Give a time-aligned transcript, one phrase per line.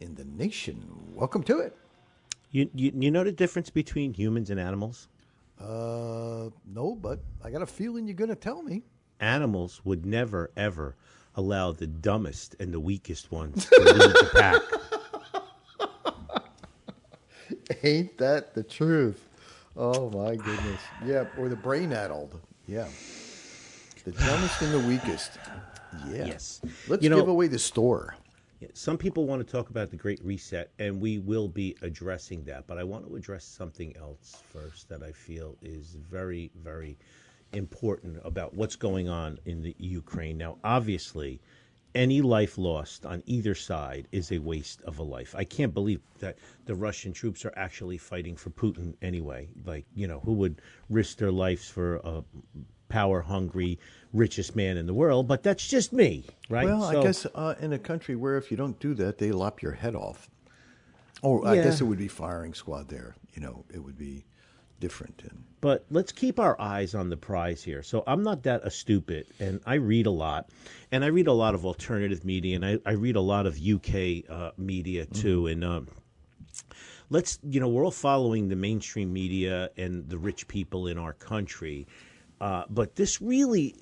[0.00, 0.82] in the nation.
[1.14, 1.76] Welcome to it.
[2.50, 5.08] You, you you know the difference between humans and animals?
[5.60, 8.82] Uh, no, but I got a feeling you're going to tell me.
[9.20, 10.96] Animals would never ever
[11.36, 14.62] allow the dumbest and the weakest ones to lead the pack.
[17.82, 19.28] Ain't that the truth?
[19.76, 20.80] Oh my goodness.
[21.04, 22.40] Yeah, or the brain addled.
[22.66, 22.88] Yeah.
[24.04, 25.32] The dumbest and the weakest.
[26.08, 26.26] Yeah.
[26.26, 26.60] Yes.
[26.88, 28.16] Let's You know- give away the store.
[28.74, 32.66] Some people want to talk about the Great Reset, and we will be addressing that.
[32.66, 36.98] But I want to address something else first that I feel is very, very
[37.52, 40.36] important about what's going on in the Ukraine.
[40.36, 41.40] Now, obviously,
[41.94, 45.34] any life lost on either side is a waste of a life.
[45.36, 49.48] I can't believe that the Russian troops are actually fighting for Putin anyway.
[49.64, 52.22] Like, you know, who would risk their lives for a
[52.90, 53.78] power hungry,
[54.12, 55.26] richest man in the world?
[55.26, 56.66] But that's just me, right?
[56.66, 59.62] Well, I guess uh, in a country where if you don't do that, they lop
[59.62, 60.28] your head off.
[61.22, 63.14] Or I guess it would be firing squad there.
[63.34, 64.24] You know, it would be
[64.80, 65.22] different.
[65.22, 67.82] And but let's keep our eyes on the prize here.
[67.82, 70.48] So I'm not that a stupid, and I read a lot,
[70.90, 73.58] and I read a lot of alternative media, and I, I read a lot of
[73.60, 75.46] UK uh, media too.
[75.46, 75.88] And um,
[77.10, 81.12] let's, you know, we're all following the mainstream media and the rich people in our
[81.12, 81.86] country,
[82.40, 83.74] uh, but this really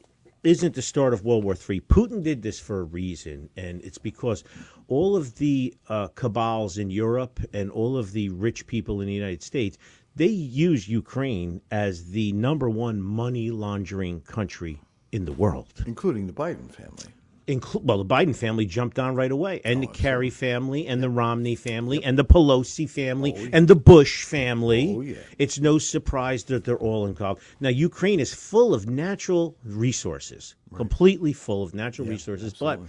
[0.45, 1.81] isn't the start of World War III.
[1.83, 4.45] Putin did this for a reason, and it's because
[4.87, 9.13] all of the uh, cabals in Europe and all of the rich people in the
[9.15, 9.79] United States
[10.19, 14.81] they use Ukraine as the number one money laundering country
[15.13, 15.73] in the world.
[15.87, 17.15] including the Biden family.
[17.49, 21.03] Inclu- well, the Biden family jumped on right away, and the oh, Kerry family, and
[21.03, 24.95] the Romney family, and the Pelosi family, oh, and the Bush family.
[24.95, 25.17] Oh, yeah.
[25.39, 27.41] It's no surprise that they're all involved.
[27.59, 32.81] Now, Ukraine is full of natural resources, completely full of natural resources, but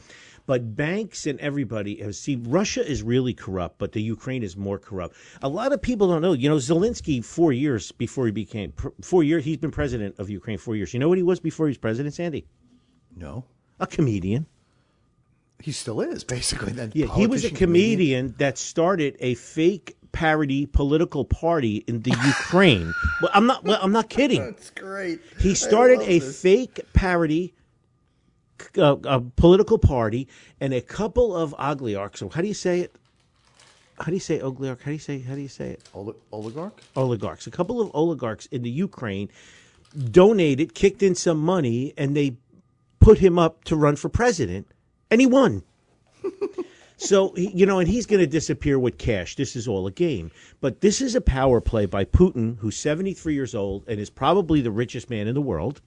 [0.46, 4.80] but banks and everybody have see Russia is really corrupt, but the Ukraine is more
[4.80, 5.16] corrupt.
[5.42, 6.34] A lot of people don't know.
[6.34, 10.58] You know, Zelensky four years before he became four years, he's been president of Ukraine
[10.58, 10.94] four years.
[10.94, 12.46] You know what he was before he was president, Sandy?
[13.16, 13.46] No,
[13.80, 14.46] A comedian.
[15.62, 16.74] he still is basically.
[16.74, 22.02] Then Yeah, he was a politician, comedian that started a fake parody political party in
[22.02, 22.94] the Ukraine.
[23.22, 23.64] well, I'm not.
[23.64, 24.42] Well, I'm not kidding.
[24.44, 25.20] That's great.
[25.40, 26.42] He started a this.
[26.42, 27.54] fake parody
[28.78, 30.28] uh, a political party,
[30.60, 32.22] and a couple of oligarchs.
[32.22, 32.96] Or how do you say it?
[34.00, 34.82] How do you say oligarch?
[34.82, 35.20] How do you say?
[35.20, 35.82] How do you say it?
[35.94, 36.82] Oli- oligarch.
[36.96, 37.48] oligarchs.
[37.48, 39.30] A couple of oligarchs in the Ukraine
[40.12, 42.36] donated, kicked in some money, and they
[43.00, 44.68] put him up to run for president,
[45.10, 45.64] and he won.
[46.98, 49.36] so you know, and he's going to disappear with cash.
[49.36, 50.32] This is all a game.
[50.62, 54.62] But this is a power play by Putin, who's 73 years old and is probably
[54.62, 55.82] the richest man in the world.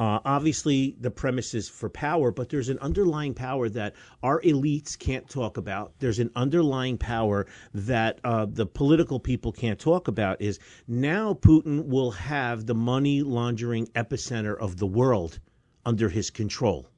[0.00, 4.98] Uh, obviously, the premise is for power, but there's an underlying power that our elites
[4.98, 5.92] can't talk about.
[6.00, 10.42] There's an underlying power that uh, the political people can't talk about.
[10.42, 15.38] Is now Putin will have the money laundering epicenter of the world
[15.86, 16.88] under his control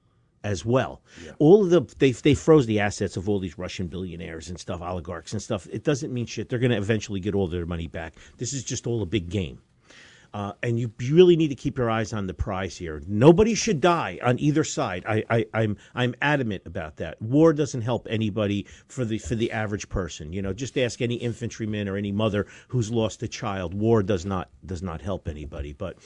[0.44, 1.02] as well.
[1.38, 4.80] All of the they they froze the assets of all these Russian billionaires and stuff,
[4.80, 5.66] oligarchs and stuff.
[5.72, 6.48] It doesn't mean shit.
[6.48, 8.14] They're going to eventually get all their money back.
[8.38, 9.60] This is just all a big game.
[10.34, 13.02] Uh, and you really need to keep your eyes on the prize here.
[13.06, 15.02] Nobody should die on either side.
[15.08, 17.20] I, I, I'm I'm adamant about that.
[17.22, 20.32] War doesn't help anybody for the for the average person.
[20.32, 23.72] You know, just ask any infantryman or any mother who's lost a child.
[23.72, 25.72] War does not does not help anybody.
[25.72, 25.96] But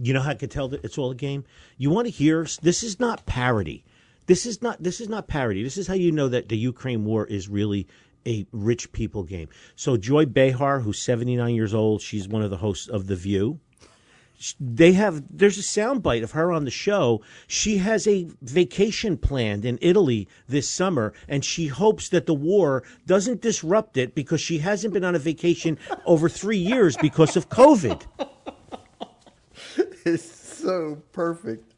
[0.00, 1.44] you know how I can tell that it's all a game.
[1.76, 2.46] You want to hear?
[2.62, 3.84] This is not parody.
[4.26, 5.62] This is not this is not parody.
[5.62, 7.86] This is how you know that the Ukraine war is really
[8.26, 9.48] a rich people game.
[9.74, 13.58] So Joy Behar, who's 79 years old, she's one of the hosts of The View.
[14.58, 17.22] They have there's a soundbite of her on the show.
[17.46, 22.82] She has a vacation planned in Italy this summer, and she hopes that the war
[23.06, 27.50] doesn't disrupt it because she hasn't been on a vacation over three years because of
[27.50, 28.02] COVID.
[30.04, 31.72] It's so perfect.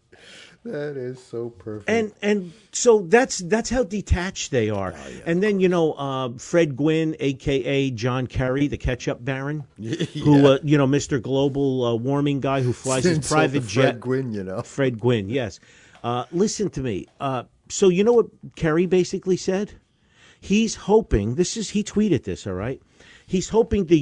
[0.65, 1.91] That is so perfect.
[1.91, 4.95] and and so that's that's how detached they are.
[4.97, 10.47] Oh, and then you know uh, Fred Gwynne, aka John Kerry, the ketchup baron, who
[10.47, 11.21] uh, you know Mr.
[11.21, 13.83] Global uh, Warming guy who flies his Insult to private jet.
[13.83, 14.63] Fred Gwynne, you know.
[14.63, 15.61] Fred Gwynne, yes.
[16.03, 17.09] Uh, listen to me.
[17.21, 18.27] Uh, so you know what
[18.57, 19.73] Kerry basically said?
[20.41, 21.35] He's hoping.
[21.35, 22.47] This is he tweeted this.
[22.47, 22.81] All right.
[23.27, 23.99] He's hoping the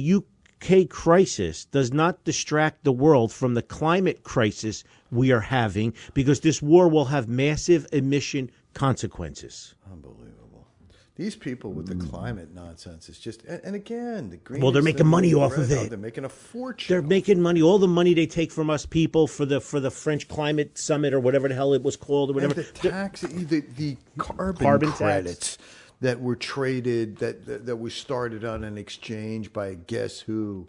[0.63, 6.39] UK crisis does not distract the world from the climate crisis we are having, because
[6.39, 9.75] this war will have massive emission consequences.
[9.91, 10.67] Unbelievable.
[11.15, 12.09] These people with the mm.
[12.09, 14.63] climate nonsense is just, and, and again, the green.
[14.63, 15.89] Well, they're making money off of it.
[15.89, 16.91] They're making a fortune.
[16.91, 17.61] They're making money.
[17.61, 21.13] All the money they take from us people for the for the French climate summit
[21.13, 22.63] or whatever the hell it was called or and whatever.
[22.63, 25.59] the tax, the, the carbon, Carbon tax.
[26.03, 30.67] That were traded, that, that that was started on an exchange by guess who.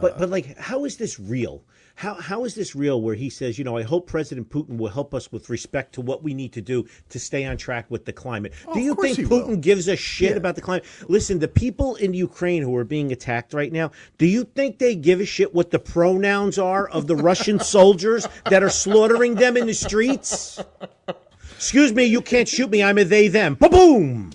[0.00, 1.62] But but like, how is this real?
[1.96, 3.02] How how is this real?
[3.02, 6.00] Where he says, you know, I hope President Putin will help us with respect to
[6.00, 8.54] what we need to do to stay on track with the climate.
[8.66, 9.56] Oh, do you think Putin will.
[9.56, 10.36] gives a shit Yeah.
[10.38, 10.86] about the climate?
[11.08, 14.94] Listen, the people in Ukraine who are being attacked right now, do you think they
[14.94, 19.58] give a shit what the pronouns are of the Russian soldiers that are slaughtering them
[19.58, 20.58] in the streets?
[21.56, 22.82] Excuse me, you can't shoot me.
[22.82, 23.56] I'm a they them.
[23.60, 24.30] Ba boom.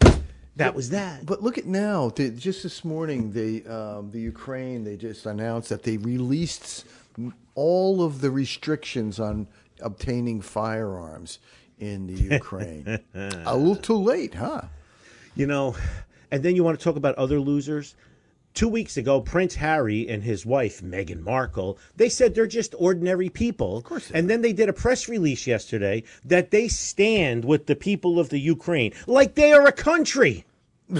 [0.58, 1.26] That was that.
[1.26, 2.12] But look at now.
[2.12, 6.86] Just this morning, they um, the Ukraine they just announced that they released
[7.56, 9.48] all of the restrictions on
[9.82, 11.40] obtaining firearms
[11.80, 13.00] in the Ukraine.
[13.14, 14.62] a little too late, huh?
[15.36, 15.76] You know,
[16.32, 17.96] and then you want to talk about other losers.
[18.56, 23.30] Two weeks ago, Prince Harry and his wife Meghan Markle, they said they're just ordinary
[23.30, 23.76] people.
[23.78, 27.76] Of course and then they did a press release yesterday that they stand with the
[27.76, 30.46] people of the Ukraine like they are a country.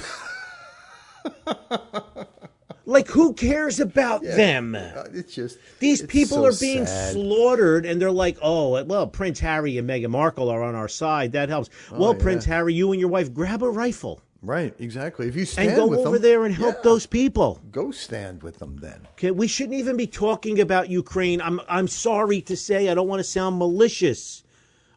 [2.86, 4.76] like who cares about them?
[4.76, 7.14] Uh, It's just These it's people so are being sad.
[7.14, 11.32] slaughtered, and they're like, "Oh, well, Prince Harry and Meghan Markle are on our side.
[11.32, 12.20] That helps." well, Oh, yeah.
[12.22, 15.28] Prince Harry, you and your wife grab a rifle Right, exactly.
[15.28, 17.62] If you stand and go with over them, there and help yeah, those people.
[17.72, 19.08] Go stand with them then.
[19.14, 21.42] Okay, we shouldn't even be talking about Ukraine.
[21.42, 24.44] I'm I'm sorry to say, I don't want to sound malicious.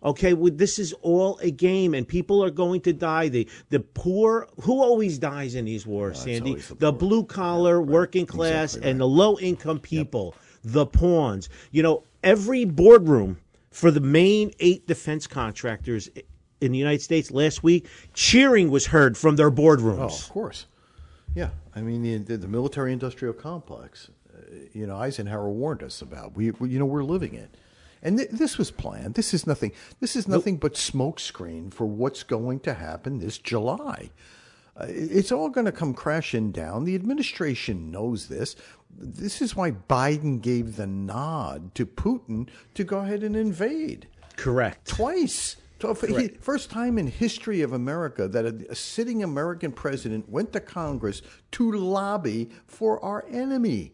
[0.02, 3.28] Okay, well, this is all a game, and people are going to die.
[3.28, 6.54] The the poor, who always dies in these wars, Sandy?
[6.54, 11.48] the The, blue collar, working class, Exactly and the low income people, the pawns.
[11.72, 13.38] You know, every boardroom
[13.70, 16.08] for the main eight defense contractors
[16.60, 19.98] in the United States last week, cheering was heard from their boardrooms.
[19.98, 20.66] Oh, of course.
[21.34, 24.10] Yeah, I mean the the, military-industrial complex.
[24.34, 26.34] Uh, you know, Eisenhower warned us about.
[26.34, 27.56] We, we you know we're living it,
[28.02, 29.14] and th- this was planned.
[29.14, 29.72] This is nothing.
[30.00, 34.10] This is nothing but smokescreen for what's going to happen this July.
[34.76, 36.84] Uh, it's all going to come crashing down.
[36.84, 38.54] The administration knows this.
[38.96, 44.06] This is why Biden gave the nod to Putin to go ahead and invade
[44.36, 44.86] Correct.
[44.88, 45.56] twice.
[45.80, 50.52] So he- first time in history of America that a, a sitting American president went
[50.52, 51.22] to Congress
[51.52, 53.92] to lobby for our enemy.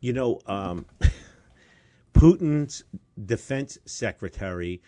[0.00, 0.86] You know, um,
[2.14, 2.84] Putin's
[3.26, 4.82] defense secretary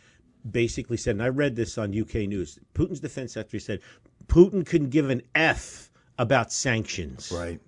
[0.51, 2.59] basically said, and I read this on UK News.
[2.75, 3.81] Putin's defense secretary said
[4.27, 7.33] Putin couldn't give an F about sanctions.
[7.33, 7.61] Right.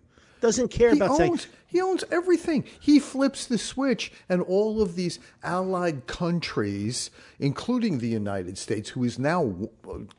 [0.45, 1.57] Doesn't care He about owns, sanctions.
[1.67, 2.65] he owns everything.
[2.79, 9.05] He flips the switch, and all of these allied countries, including the United States, who
[9.05, 9.57] is now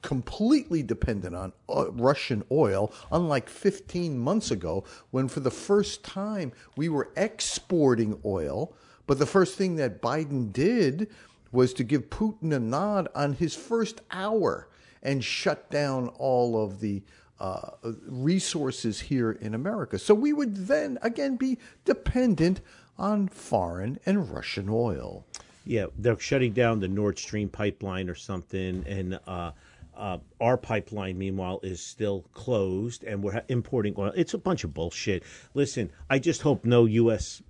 [0.02, 6.52] completely dependent on uh, Russian oil, unlike 15 months ago, when for the first time
[6.76, 8.74] we were exporting oil.
[9.06, 11.08] But the first thing that Biden did
[11.52, 14.70] was to give Putin a nod on his first hour
[15.04, 17.04] and shut down all of the
[17.40, 17.72] uh,
[18.08, 20.00] resources here in America.
[20.00, 22.62] So we would then again be dependent
[22.98, 25.26] on foreign and Russian oil.
[25.66, 29.52] Yeah, they're shutting down the Nord Stream pipeline or something, and uh,
[29.96, 34.14] uh, our pipeline, meanwhile, is still closed, and we're importing oil.
[34.16, 35.24] It's a bunch of bullshit.
[35.54, 37.42] Listen, I just hope no U.S.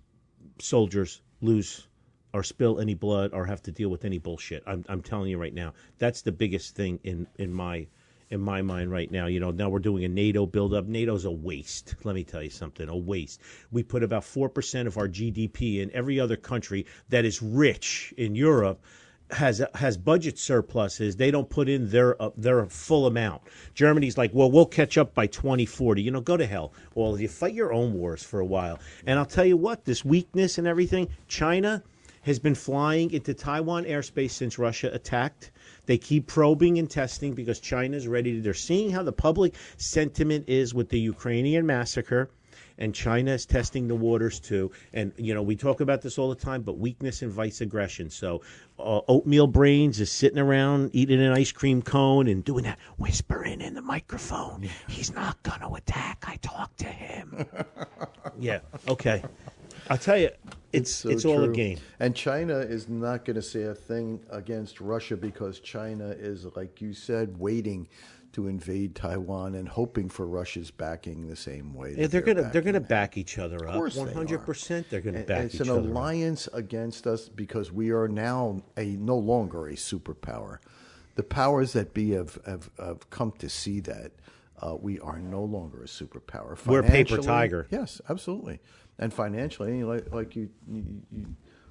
[0.59, 1.87] soldiers lose
[2.33, 4.63] or spill any blood or have to deal with any bullshit.
[4.65, 7.87] I'm, I'm telling you right now, that's the biggest thing in in my
[8.35, 9.25] in my mind right now.
[9.25, 10.85] You know, now we're doing a NATO buildup.
[10.85, 11.95] NATO's a waste.
[12.03, 13.41] Let me tell you something, a waste.
[13.71, 18.35] We put about 4% of our GDP in every other country that is rich in
[18.35, 18.83] Europe
[19.31, 21.15] has has budget surpluses.
[21.15, 23.41] They don't put in their uh, their full amount.
[23.73, 26.03] Germany's like, well, we'll catch up by 2040.
[26.03, 26.73] You know, go to hell.
[26.93, 28.79] Well, you fight your own wars for a while.
[29.07, 31.81] And I'll tell you what, this weakness and everything, China
[32.21, 35.51] has been flying into Taiwan airspace since Russia attacked.
[35.85, 38.33] They keep probing and testing because China's ready.
[38.35, 42.29] To, they're seeing how the public sentiment is with the Ukrainian massacre.
[42.77, 44.71] and China is testing the waters too.
[44.93, 48.09] And you know, we talk about this all the time, but weakness invites aggression.
[48.09, 48.41] So,
[48.79, 53.61] uh, oatmeal brains is sitting around eating an ice cream cone and doing that, whispering
[53.61, 54.67] in the microphone.
[54.87, 56.25] He's not gonna attack.
[56.27, 57.45] I talked to him.
[58.39, 58.59] yeah.
[58.87, 59.23] Okay.
[59.89, 60.29] I'll tell you,
[60.73, 61.79] it's it's, so all a game.
[61.99, 66.81] And China is not going to say a thing against Russia because China is, like
[66.81, 67.87] you said, waiting
[68.33, 71.95] to invade Taiwan and hoping for Russia's backing the same way.
[71.97, 73.75] Yeah, they're gonna they're gonna back each other up.
[73.75, 75.85] course One hundred percent, they're gonna back it's each an other up.
[75.85, 80.57] It's an alliance against us because we are now a no longer a superpower.
[81.15, 84.11] The powers that be have have, have come to see that
[84.61, 86.57] uh, we are no longer a superpower.
[86.65, 87.67] We're a paper tiger.
[87.71, 88.59] Yes, absolutely.
[88.99, 91.25] And financially, like, like you, you, you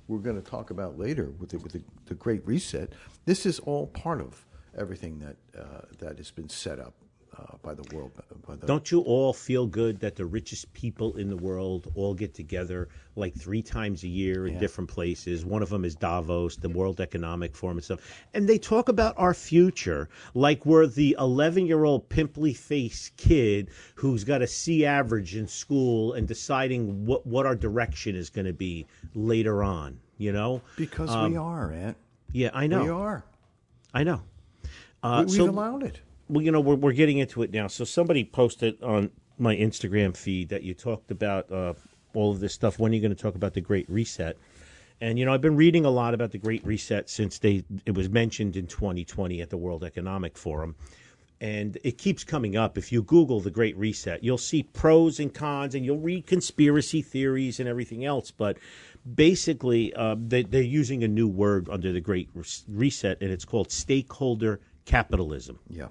[0.09, 2.93] we're going to talk about later with the, with the, the Great Reset.
[3.25, 4.45] This is all part of
[4.77, 6.95] everything that uh, that has been set up
[7.39, 8.13] uh, by the world.
[8.47, 12.15] By the, Don't you all feel good that the richest people in the world all
[12.15, 15.45] get together like three times a year in different places?
[15.45, 18.01] One of them is Davos, the World Economic Forum and stuff.
[18.35, 23.71] And they talk about our future like we're the 11 year old pimply faced kid
[23.95, 28.47] who's got a C average in school and deciding what, what our direction is going
[28.47, 30.61] to be later on, you know?
[30.77, 31.97] because Um, we are, Ant.
[32.33, 32.83] Yeah, I know.
[32.83, 33.25] We are.
[33.93, 34.23] I know.
[35.03, 36.01] Uh, we, we've so- allowed it.
[36.29, 37.67] Well, you know, we're, we're getting into it now.
[37.67, 41.75] So somebody posted on my Instagram feed that you talked about uh,
[42.15, 42.79] all of this stuff.
[42.79, 44.37] When are you going to talk about the Great Reset?
[45.01, 47.95] And you know, I've been reading a lot about the Great Reset since they it
[47.95, 50.77] was mentioned in 2020 at the World Economic Forum.
[51.41, 52.79] And it keeps coming up.
[52.79, 57.03] If you Google the Great Reset, you'll see pros and cons, and you'll read conspiracy
[57.03, 58.31] theories and everything else.
[58.31, 58.57] But
[59.15, 62.31] basically, uh, they, they're using a new word under the Great
[62.69, 65.59] Reset, and it's called stakeholder capitalism.
[65.69, 65.89] Yeah.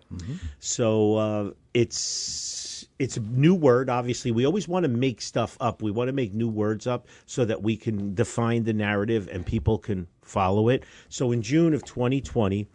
[0.59, 3.89] So uh, it's it's a new word.
[3.89, 5.81] Obviously, we always want to make stuff up.
[5.81, 9.45] We want to make new words up so that we can define the narrative and
[9.45, 10.83] people can follow it.
[11.09, 12.67] So in June of 2020.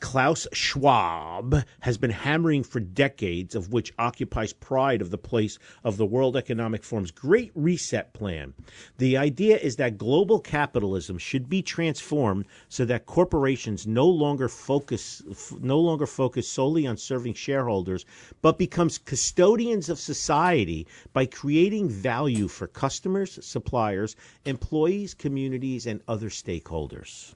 [0.00, 5.98] Klaus Schwab has been hammering for decades, of which occupies pride of the place of
[5.98, 8.54] the World Economic Forum's Great Reset Plan.
[8.96, 15.22] The idea is that global capitalism should be transformed so that corporations no longer focus
[15.60, 18.06] no longer focus solely on serving shareholders,
[18.40, 26.30] but becomes custodians of society by creating value for customers, suppliers, employees, communities, and other
[26.30, 27.34] stakeholders.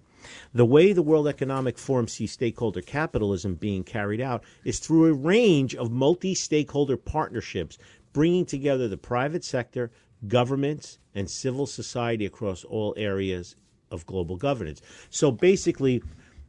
[0.53, 5.13] The way the World Economic Forum sees stakeholder capitalism being carried out is through a
[5.13, 7.79] range of multi stakeholder partnerships,
[8.13, 9.91] bringing together the private sector,
[10.29, 13.57] governments, and civil society across all areas
[13.91, 14.81] of global governance.
[15.11, 16.03] So basically,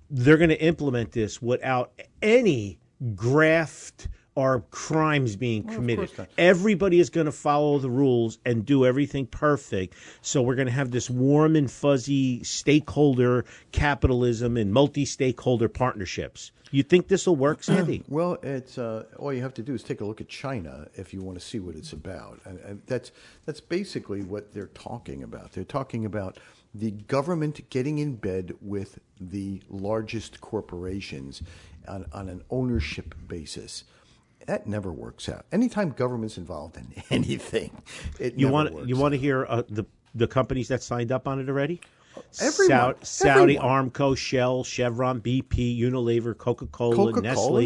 [0.10, 2.80] they're going to implement this without any
[3.16, 6.12] graft or crimes being committed.
[6.38, 9.96] Everybody is going to follow the rules and do everything perfect.
[10.22, 16.52] So we're going to have this warm and fuzzy stakeholder capitalism and multi-stakeholder partnerships.
[16.72, 18.04] You think this will work, Sandy?
[18.10, 21.14] Well, it's uh, all you have to do is take a look at China if
[21.14, 23.12] you want to see what it's about, and, and that's
[23.46, 25.54] that's basically what they're talking about.
[25.54, 26.38] They're talking about
[26.74, 31.42] the government getting in bed with the largest corporations
[31.88, 33.86] on, on an ownership basis.
[34.48, 35.46] That never works out.
[35.52, 37.82] Anytime government's involved in anything,
[38.20, 41.12] it you never want works you want to hear uh, the the companies that signed
[41.12, 41.82] up on it already?
[42.42, 42.70] Everyone.
[42.70, 43.90] Saudi, Saudi Everyone.
[43.92, 47.66] Aramco, Shell, Chevron, BP, Unilever, Coca-Cola, Coca-Cola, Nestle,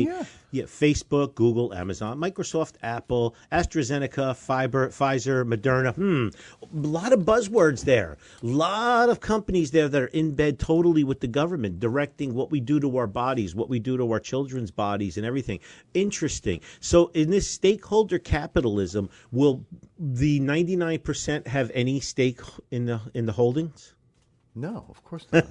[0.51, 0.63] yeah.
[0.63, 5.94] Facebook, Google, Amazon, Microsoft, Apple, AstraZeneca, Fiber, Pfizer, Moderna.
[5.96, 6.27] Hmm,
[6.63, 8.18] a lot of buzzwords there.
[8.41, 12.51] A lot of companies there that are in bed totally with the government, directing what
[12.51, 15.60] we do to our bodies, what we do to our children's bodies, and everything.
[15.94, 16.62] Interesting.
[16.79, 19.65] So, in this stakeholder capitalism, will
[20.00, 22.39] the ninety nine percent have any stake
[22.72, 23.94] in the in the holdings?
[24.56, 25.48] No, of course not.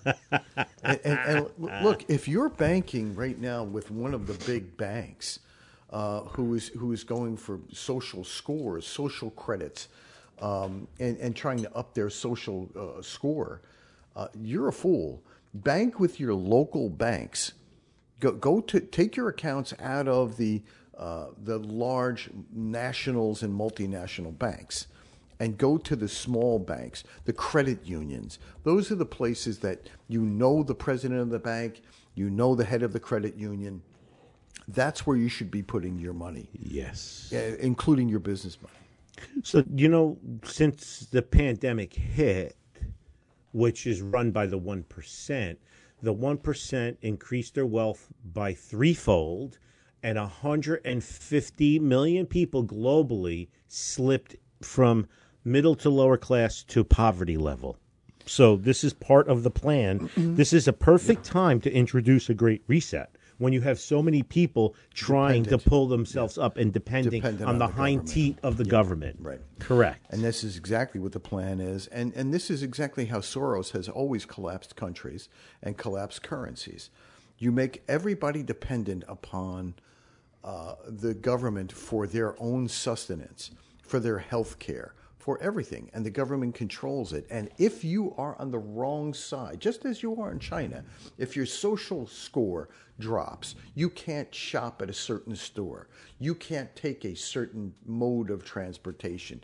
[0.83, 1.51] and, and, and
[1.83, 5.39] look, if you're banking right now with one of the big banks,
[5.91, 9.89] uh, who is who is going for social scores, social credits,
[10.41, 13.63] um, and and trying to up their social uh, score,
[14.17, 15.23] uh, you're a fool.
[15.55, 17.53] Bank with your local banks.
[18.21, 20.63] Go go to take your accounts out of the
[20.99, 24.89] uh, the large nationals and multinational banks
[25.41, 28.39] and go to the small banks, the credit unions.
[28.65, 31.83] Those are the places that you know the president of the bank,
[32.15, 33.83] you know the head of the credit union.
[34.67, 37.33] That's where you should be putting your money, Yes.
[37.61, 38.75] including your business money.
[39.43, 42.57] So, you know, since the pandemic hit,
[43.53, 45.57] which is run by the 1%,
[46.03, 49.59] the 1% increased their wealth by threefold,
[50.03, 55.09] and 150 million people globally slipped from
[55.49, 57.77] middle to lower class to poverty level.
[58.27, 60.11] So this is part of the plan.
[60.17, 64.23] this is a perfect time to introduce a great reset when you have so many
[64.23, 65.63] people trying Dependent.
[65.63, 68.65] to pull themselves up and depending Dependent on, on the, the hind teat of the
[68.65, 69.17] government.
[69.21, 69.41] right.
[69.61, 70.05] Correct.
[70.11, 71.87] And this is exactly what the plan is.
[71.87, 75.29] And, and this is exactly how Soros has always collapsed countries
[75.63, 76.91] and collapsed currencies.
[77.39, 79.75] You make everybody dependent upon
[80.43, 83.53] uh, the government for their own sustenance,
[83.83, 85.91] for their health care, for everything.
[85.93, 87.27] And the government controls it.
[87.31, 90.85] And if you are on the wrong side, just as you are in China,
[91.19, 97.05] if your social score drops, you can't shop at a certain store, you can't take
[97.05, 99.43] a certain mode of transportation.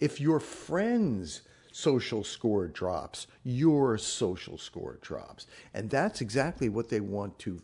[0.00, 5.48] If your friend's social score drops, your social score drops.
[5.74, 7.60] And that's exactly what they want to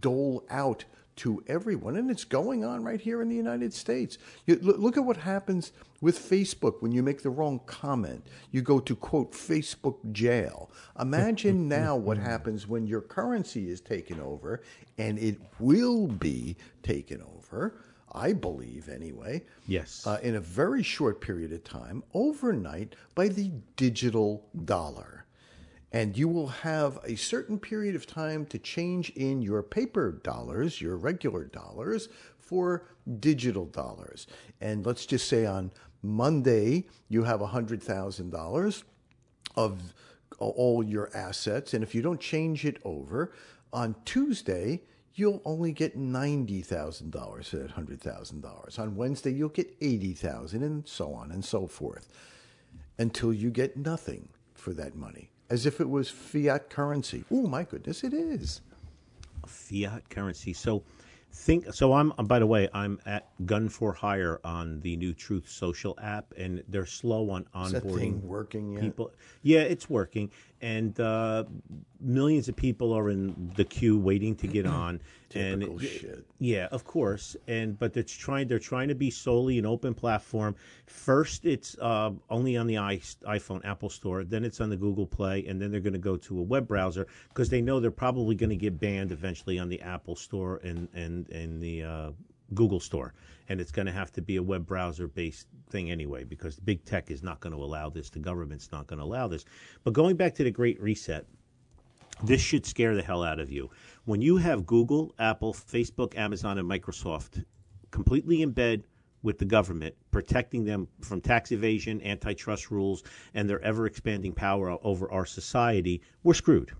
[0.00, 0.84] dole out
[1.18, 1.96] to everyone.
[1.96, 4.18] And it's going on right here in the United States.
[4.46, 8.24] You, look, at what happens with Facebook when you make the wrong comment.
[8.52, 10.70] You go to, quote, Facebook jail.
[10.98, 14.62] Imagine now what happens when your currency is taken over,
[14.96, 17.74] and it will be taken over.
[18.12, 19.42] I believe, anyway.
[19.66, 20.06] Yes.
[20.06, 25.26] Uh, in a very short period of time, overnight, by the digital dollar
[25.92, 30.80] and you will have a certain period of time to change in your paper dollars,
[30.80, 32.84] your regular dollars, for
[33.20, 34.26] digital dollars.
[34.60, 35.70] And let's just say on
[36.02, 38.82] Monday, you have $100,000
[39.56, 39.80] of
[40.38, 41.74] all your assets.
[41.74, 43.32] And if you don't change it over,
[43.72, 44.82] on Tuesday,
[45.14, 48.78] you'll only get $90,000 for that $100,000.
[48.78, 52.08] On Wednesday, you'll get 80,000 and so on and so forth
[52.98, 57.24] until you get nothing for that money, as if it was fiat currency.
[57.30, 58.60] Oh my goodness, it is.
[59.46, 60.52] fiat currency.
[60.52, 60.82] So
[61.32, 65.12] think so I'm uh, by the way, I'm at Gun for Hire on the new
[65.14, 68.82] Truth Social app and they're slow on Is that thing onboarding working yet?
[68.82, 69.12] people.
[69.42, 71.44] Yeah, it's working and uh,
[72.00, 75.00] millions of people are in the queue waiting to get on
[75.34, 76.26] and Typical shit.
[76.38, 77.36] yeah, of course.
[77.46, 80.56] And but it's trying they're trying to be solely an open platform.
[80.86, 85.06] First it's uh, only on the i iPhone Apple Store, then it's on the Google
[85.06, 87.90] Play, and then they're going to go to a web browser because they know they're
[87.90, 92.10] probably going to get banned eventually on the Apple Store and and and the uh,
[92.54, 93.14] Google Store.
[93.48, 96.84] And it's going to have to be a web browser based thing anyway because big
[96.84, 98.10] tech is not going to allow this.
[98.10, 99.44] The government's not going to allow this.
[99.84, 101.26] But going back to the Great Reset,
[102.22, 103.70] this should scare the hell out of you.
[104.04, 107.44] When you have Google, Apple, Facebook, Amazon, and Microsoft
[107.90, 108.84] completely in bed
[109.22, 113.02] with the government, protecting them from tax evasion, antitrust rules,
[113.34, 116.72] and their ever expanding power over our society, we're screwed.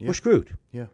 [0.00, 0.86] We're screwed Yeah.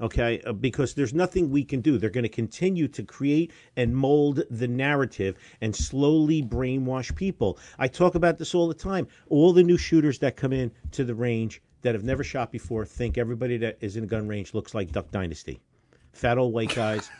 [0.00, 0.40] Okay?
[0.46, 1.98] Uh, because there's nothing we can do.
[1.98, 7.58] They're going to continue to create and mold the narrative and slowly brainwash people.
[7.78, 9.08] I talk about this all the time.
[9.28, 12.84] All the new shooters that come in to the range that have never shot before
[12.84, 15.60] think everybody that is in a gun range looks like Duck Dynasty.
[16.16, 17.10] Fat old white guys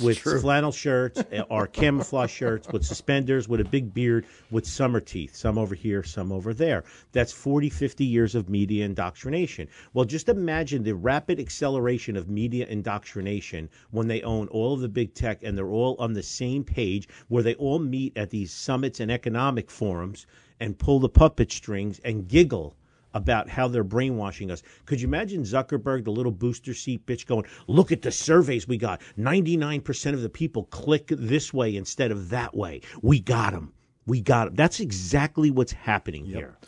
[0.00, 0.40] with true.
[0.40, 5.36] flannel shirts uh, or camouflage shirts with suspenders, with a big beard, with summer teeth,
[5.36, 6.82] some over here, some over there.
[7.12, 9.68] That's 40, 50 years of media indoctrination.
[9.92, 14.88] Well, just imagine the rapid acceleration of media indoctrination when they own all of the
[14.88, 18.52] big tech and they're all on the same page where they all meet at these
[18.52, 20.26] summits and economic forums
[20.60, 22.74] and pull the puppet strings and giggle
[23.16, 24.62] about how they're brainwashing us.
[24.84, 28.76] Could you imagine Zuckerberg, the little booster seat bitch, going, Look at the surveys we
[28.76, 29.00] got.
[29.18, 32.82] 99% of the people click this way instead of that way.
[33.00, 33.72] We got them.
[34.06, 34.54] We got them.
[34.54, 36.58] That's exactly what's happening here.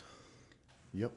[0.93, 1.11] Yep.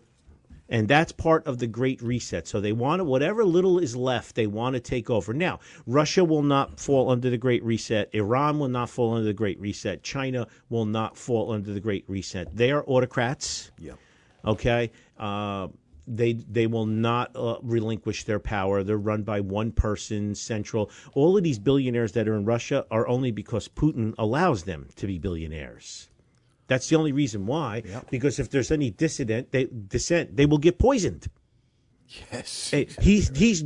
[0.69, 2.47] And that's part of the Great Reset.
[2.47, 5.33] So they want to, whatever little is left, they want to take over.
[5.33, 8.09] Now, Russia will not fall under the Great Reset.
[8.13, 10.03] Iran will not fall under the Great Reset.
[10.03, 12.55] China will not fall under the Great Reset.
[12.55, 13.71] They are autocrats.
[13.79, 13.99] Yep.
[14.45, 14.91] Okay.
[15.23, 15.69] Uh,
[16.09, 18.83] they they will not uh, relinquish their power.
[18.83, 20.91] They're run by one person, central.
[21.15, 25.07] All of these billionaires that are in Russia are only because Putin allows them to
[25.07, 26.09] be billionaires.
[26.67, 27.83] That's the only reason why.
[28.11, 31.29] Because if there's any dissident, they, dissent, they will get poisoned.
[32.33, 32.71] Yes.
[32.71, 33.63] Hey, He's he's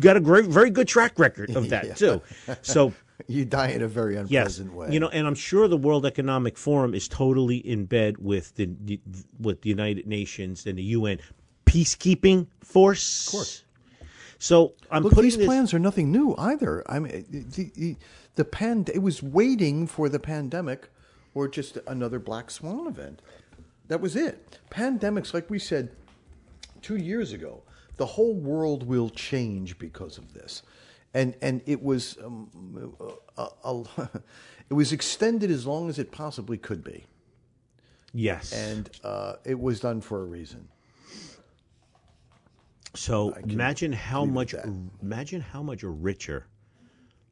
[0.00, 1.94] got a great, very good track record of that Yeah.
[1.94, 2.22] too.
[2.62, 2.92] So
[3.26, 4.92] You die in a very yes, unpleasant way.
[4.92, 9.00] you know, and I'm sure the World Economic Forum is totally in bed with the
[9.40, 11.18] with the United Nations and the UN
[11.66, 13.26] peacekeeping force.
[13.26, 13.64] Of course.
[14.38, 16.84] So I'm Look, putting these this, plans are nothing new either.
[16.88, 17.96] I mean, the, the,
[18.36, 20.90] the pand- it was waiting for the pandemic
[21.34, 23.20] or just another black swan event.
[23.88, 24.58] That was it.
[24.70, 25.90] Pandemics, like we said
[26.82, 27.62] two years ago,
[27.96, 30.62] the whole world will change because of this,
[31.18, 32.48] and and it was um,
[33.36, 33.84] a, a,
[34.70, 37.04] it was extended as long as it possibly could be.
[38.14, 38.52] Yes.
[38.52, 40.66] and uh, it was done for a reason.
[42.94, 44.54] So imagine how much
[45.02, 46.46] imagine how much richer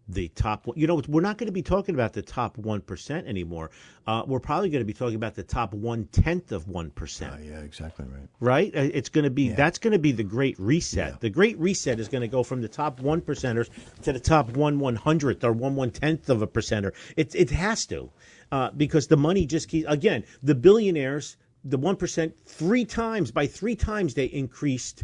[0.09, 0.79] the top one.
[0.79, 3.71] You know, we're not going to be talking about the top one percent anymore.
[4.07, 7.35] Uh, we're probably going to be talking about the top one tenth of one percent.
[7.35, 8.29] Uh, yeah, exactly right.
[8.41, 8.77] right?
[8.77, 11.13] Uh, It's going to be that's going to be the great reset.
[11.13, 11.17] Yeah.
[11.21, 13.69] The great reset is going to go from the top one percenters
[14.03, 16.93] to the top one one hundredth or one one tenth of a percenter.
[17.17, 18.11] It it has to
[18.53, 23.47] uh, because the money just keeps again the billionaires the one percent three times by
[23.49, 25.03] three times they increased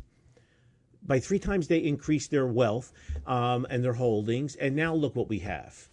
[1.06, 2.92] by three times they increased their wealth
[3.26, 5.88] um, and their holdings, and now look what we have.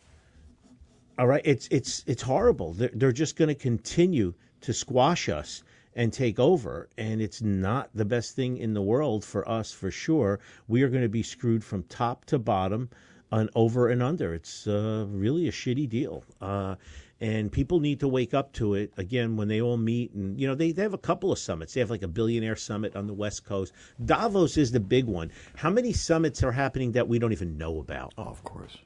[1.17, 2.73] All right, it's it's it's horrible.
[2.73, 5.63] They're, they're just going to continue to squash us
[5.95, 9.91] and take over, and it's not the best thing in the world for us for
[9.91, 10.39] sure.
[10.67, 12.89] We are going to be screwed from top to bottom,
[13.31, 14.33] and over and under.
[14.33, 16.23] It's uh, really a shitty deal.
[16.41, 16.75] Uh,
[17.21, 20.47] and people need to wake up to it again when they all meet and you
[20.47, 23.07] know they, they have a couple of summits they have like a billionaire summit on
[23.07, 23.73] the west coast
[24.05, 27.79] davos is the big one how many summits are happening that we don't even know
[27.79, 28.77] about Oh, of course.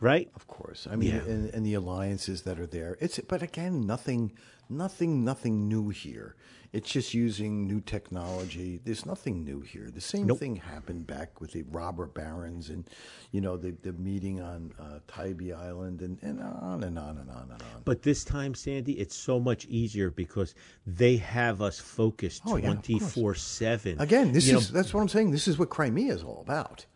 [0.00, 0.86] right Of course.
[0.90, 1.22] I mean, Yeah.
[1.32, 2.96] and, and the alliances that are there.
[3.00, 4.32] It's but again, nothing,
[4.68, 6.36] nothing, nothing new here.
[6.72, 8.80] It's just using new technology.
[8.84, 9.90] There's nothing new here.
[9.92, 12.88] The same thing happened back with the robber barons and,
[13.32, 17.30] you know, the the meeting on uh, Tybee Island and, and on and on and
[17.30, 17.82] on and on.
[17.84, 20.54] But this time, Sandy, it's so much easier because
[20.86, 24.00] they have us focused Oh, yeah, twenty four seven.
[24.00, 25.30] Again, this You is know, that's what I'm saying.
[25.30, 26.86] This is what Crimea is all about.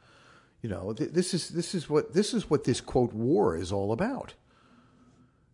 [0.63, 3.73] You know, th- this is this is what this is what this quote war is
[3.73, 4.35] all about.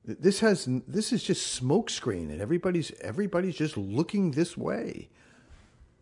[0.07, 5.09] Th- This has this is just smokescreen, and everybody's everybody's just looking this way.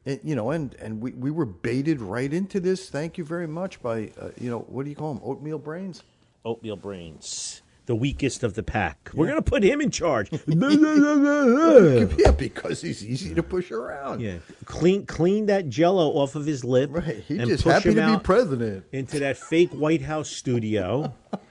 [0.07, 2.91] And, you know, and and we, we were baited right into this.
[2.91, 5.23] Thank you very much by uh, you know what do you call them?
[5.25, 6.03] Oatmeal brains.
[6.45, 9.09] oatmeal brains, the weakest of the pack.
[9.15, 10.29] We're gonna put him in charge.
[10.47, 14.21] yeah, because he's easy to push around.
[14.21, 16.91] yeah, clean clean that Jello off of his lip.
[16.93, 17.25] Right.
[17.27, 18.85] He's and just happy to be president.
[18.93, 21.15] into that fake White House studio.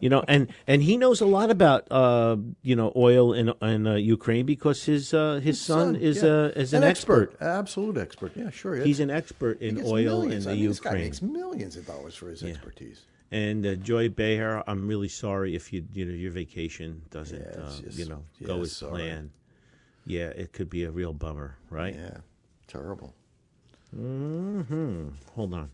[0.00, 3.86] you know, and and he knows a lot about uh, you know oil in in
[3.86, 6.30] uh, Ukraine because his uh, his, son, is yeah.
[6.30, 7.36] uh, is an, expert.
[7.40, 8.32] absolute expert.
[8.34, 8.76] Yeah, sure.
[8.76, 10.46] He's an expert in oil millions.
[10.46, 11.04] in I the mean, This guy Ukraine.
[11.04, 13.02] makes millions of dollars for his expertise.
[13.32, 17.62] And uh, Joy Behar, I'm really sorry if you you know your vacation doesn't Yeah,
[17.62, 18.92] uh, just- you know yeah, go as sorry.
[18.92, 19.30] planned.
[20.06, 21.94] Yeah, it could be a real bummer, right?
[21.94, 22.18] Yeah,
[22.66, 23.14] terrible.
[23.94, 25.08] Hmm.
[25.34, 25.70] Hold on.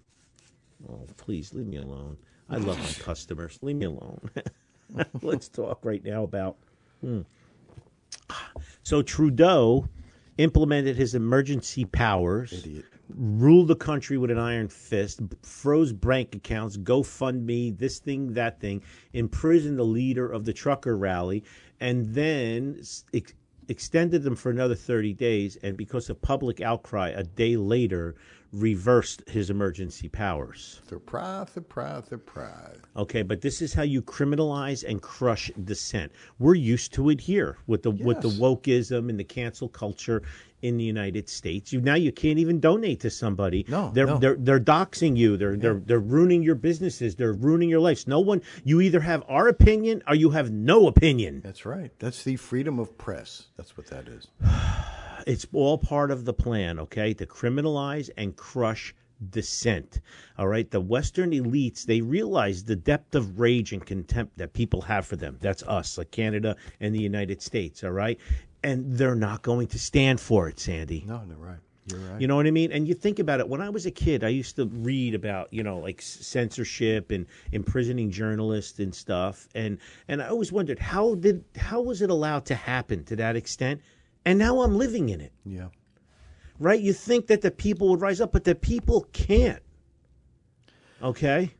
[0.89, 2.17] Oh, please leave me alone.
[2.49, 3.59] I love my customers.
[3.63, 4.31] Leave me alone.
[5.23, 6.57] Let's talk right now about.
[7.01, 7.23] hmm.
[8.83, 9.89] So Trudeau
[10.39, 12.85] implemented his emergency powers, Idiot.
[13.09, 18.83] ruled the country with an iron fist, froze bank accounts, GoFundMe, this thing, that thing,
[19.13, 21.43] imprisoned the leader of the trucker rally,
[21.81, 22.81] and then
[23.15, 23.35] ex-
[23.69, 25.57] extended them for another 30 days.
[25.63, 28.15] And because of public outcry, a day later,
[28.53, 30.81] reversed his emergency powers.
[30.89, 32.81] They're proud, they're proud, they're proud.
[32.97, 36.13] Okay, but this is how you criminalize and crush dissent.
[36.39, 38.39] We're used to it here with the with the Yes.
[38.39, 40.23] wokeism and the cancel culture
[40.63, 41.73] in the United States.
[41.73, 43.65] You now you can't even donate to somebody.
[43.69, 44.19] No, they're no.
[44.19, 45.37] they're they're doxing you.
[45.37, 47.17] They're they're they're ruining your businesses.
[47.17, 48.07] They're ruining your lives.
[48.07, 48.43] No one.
[48.65, 51.41] You either have our opinion or you have no opinion.
[51.45, 51.93] That's right.
[51.99, 53.49] That's the freedom of press.
[53.57, 54.29] That's what that is.
[55.27, 57.13] It's all part of the plan, okay?
[57.15, 58.95] To criminalize and crush
[59.31, 60.01] dissent.
[60.39, 60.71] All right?
[60.71, 65.17] The Western elites, they realize the depth of rage and contempt that people have for
[65.17, 65.39] them.
[65.41, 68.19] That's us, like Canada and the United States, all right?
[68.63, 71.05] And they're not going to stand for it, Sandy.
[71.07, 71.59] No, no, right.
[71.87, 72.21] You're right.
[72.21, 72.73] You know what I mean?
[72.73, 73.49] And you think about it.
[73.49, 77.27] When I was a kid, I used to read about you know like censorship and
[77.53, 82.45] imprisoning journalists and stuff, and and I always wondered how did how was it allowed
[82.47, 83.81] to happen to that extent?
[84.27, 85.69] And now I'm living in it, yeah.
[86.59, 86.81] right?
[86.81, 89.63] You think that the people would rise up, but the people can't.
[91.01, 91.55] Okay.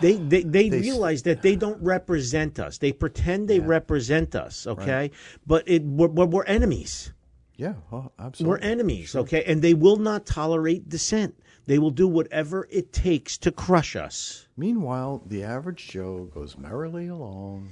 [0.00, 2.78] They they, they, They realize that they don't represent us.
[2.78, 5.10] They pretend they represent us, okay?
[5.46, 7.12] But it we're, we're, we're enemies.
[7.56, 8.62] Yeah, We're absolutely.
[8.62, 9.44] enemies, okay?
[9.44, 11.38] And they will not tolerate dissent.
[11.66, 14.48] They will do whatever it takes to crush us.
[14.56, 17.68] Meanwhile, the average Joe goes merrily along.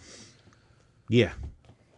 [1.09, 1.33] Yeah.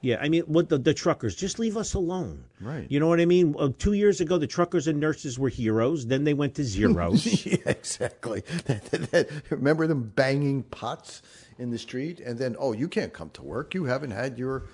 [0.03, 2.87] Yeah, I mean, what the, the truckers just leave us alone, Right.
[2.91, 3.55] You know what I mean?
[3.59, 6.07] Uh, two years ago, the truckers and nurses were heroes.
[6.07, 7.47] Then they went to zeros.
[7.47, 8.43] yeah, exactly.
[9.51, 11.23] Remember them banging pots
[11.59, 13.75] in the street, and then oh, you can't come to work.
[13.75, 14.65] You haven't had your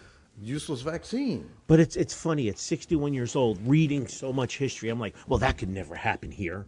[0.40, 1.48] useless vaccine.
[1.66, 2.48] but it's it's funny.
[2.48, 6.30] At 61 years old, reading so much history, I'm like, well, that could never happen
[6.30, 6.66] here.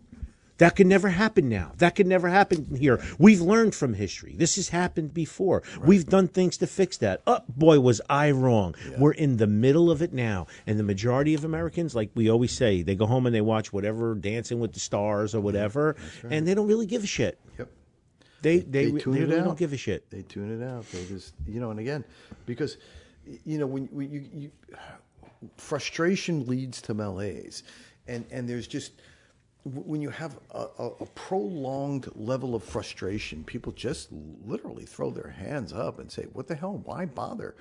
[0.60, 1.72] That could never happen now.
[1.78, 3.02] That could never happen here.
[3.18, 4.34] We've learned from history.
[4.36, 5.62] This has happened before.
[5.82, 7.22] We've done things to fix that.
[7.26, 8.74] Oh, boy, was I wrong.
[8.98, 10.48] We're in the middle of it now.
[10.66, 13.72] And the majority of Americans, like we always say, they go home and they watch
[13.72, 15.96] whatever Dancing with the Stars or whatever,
[16.28, 17.38] and they don't really give a shit.
[17.58, 17.70] Yep.
[18.42, 19.44] They, they, They they, tune it really out.
[19.44, 20.10] don't give a shit.
[20.10, 20.84] They tune it out.
[20.92, 22.04] They just, you know, and again,
[22.44, 22.76] because,
[23.46, 24.50] you know, when, when you, you,
[25.56, 27.62] frustration leads to malaise,
[28.06, 28.92] and and there's just
[29.64, 34.08] when you have a, a, a prolonged level of frustration, people just
[34.46, 36.80] literally throw their hands up and say, "What the hell?
[36.84, 37.54] Why bother?"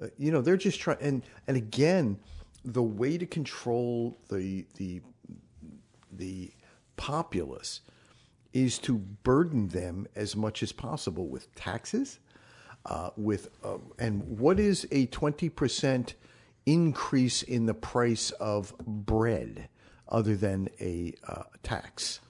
[0.00, 0.98] Uh, you know, they're just trying.
[1.00, 2.18] And and again,
[2.64, 5.02] the way to control the the
[6.12, 6.52] the
[6.96, 7.80] populace
[8.52, 12.20] is to burden them as much as possible with taxes,
[12.86, 16.14] uh, with uh, and what is a twenty percent
[16.66, 19.68] increase in the price of bread
[20.12, 22.20] other than a uh, tax?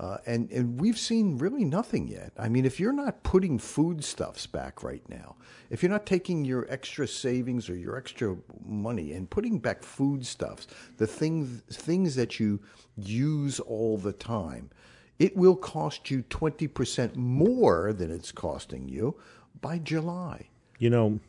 [0.00, 2.32] Uh, and and we've seen really nothing yet.
[2.36, 5.36] I mean, if you're not putting foodstuffs back right now,
[5.70, 10.66] if you're not taking your extra savings or your extra money and putting back foodstuffs,
[10.96, 12.60] the things things that you
[12.96, 14.70] use all the time,
[15.18, 19.14] it will cost you twenty percent more than it's costing you
[19.60, 20.48] by July.
[20.78, 21.20] You know,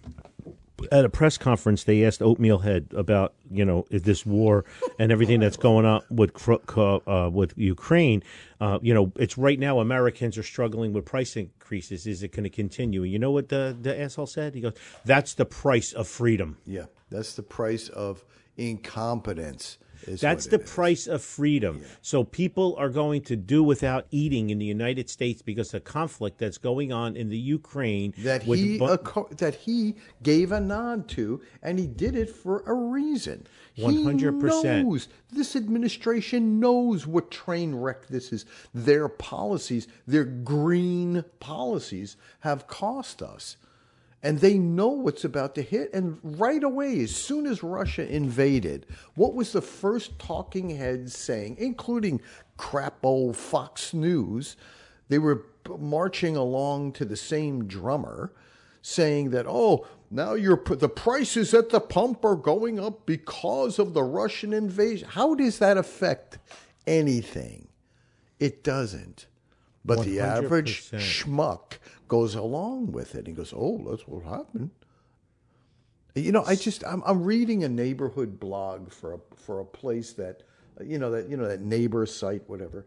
[0.92, 4.66] at a press conference, they asked Oatmeal Head about you know this war
[5.00, 8.24] and everything that's going on with uh, with Ukraine.
[8.60, 12.08] Uh, you know, it's right now Americans are struggling with price increases.
[12.08, 13.04] Is it going to continue?
[13.04, 14.56] And you know what the the asshole said?
[14.56, 14.74] He goes,
[15.06, 18.26] "That's the price of freedom." Yeah, that's the price of
[18.58, 19.78] incompetence.
[20.08, 20.70] That's the is.
[20.70, 21.82] price of freedom.
[22.02, 26.38] So people are going to do without eating in the United States because of conflict
[26.38, 28.14] that's going on in the Ukraine.
[28.20, 32.64] that he bu- acco- that he gave a nod to, and he did it for
[32.66, 33.48] a reason.
[33.78, 35.08] 100%.
[35.32, 38.46] this administration knows what train wreck this is.
[38.74, 43.58] Their policies, their green policies, have cost us.
[44.24, 45.94] And they know what's about to hit.
[45.94, 51.58] And right away, as soon as Russia invaded, what was the first talking heads saying,
[51.60, 52.22] including
[52.56, 54.56] crap old Fox News?
[55.10, 55.46] They were
[55.78, 58.32] marching along to the same drummer,
[58.82, 63.94] saying that, oh, now your the prices at the pump are going up because of
[63.94, 65.10] the Russian invasion.
[65.10, 66.38] How does that affect
[66.88, 67.68] anything?
[68.40, 69.28] It doesn't.
[69.86, 71.00] But the average 100%.
[71.00, 71.78] schmuck
[72.14, 74.70] goes along with it and goes, "Oh, that's what happened."
[76.14, 80.14] You know, I just I'm, I'm reading a neighborhood blog for a for a place
[80.14, 80.44] that
[80.80, 82.86] you know that you know that neighbor site whatever,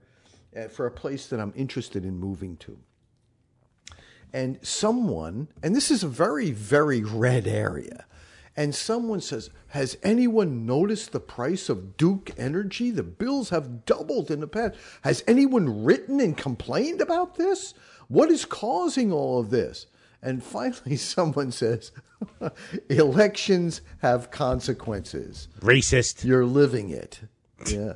[0.56, 2.78] uh, for a place that I'm interested in moving to.
[4.32, 8.06] And someone, and this is a very very red area,
[8.56, 12.92] and someone says, "Has anyone noticed the price of Duke Energy?
[12.92, 14.76] The bills have doubled in the past.
[15.02, 17.74] Has anyone written and complained about this?
[18.08, 19.86] What is causing all of this?"
[20.22, 21.92] And finally, someone says,
[22.88, 25.48] elections have consequences.
[25.60, 26.24] racist.
[26.24, 27.20] You're living it.
[27.66, 27.94] Yeah.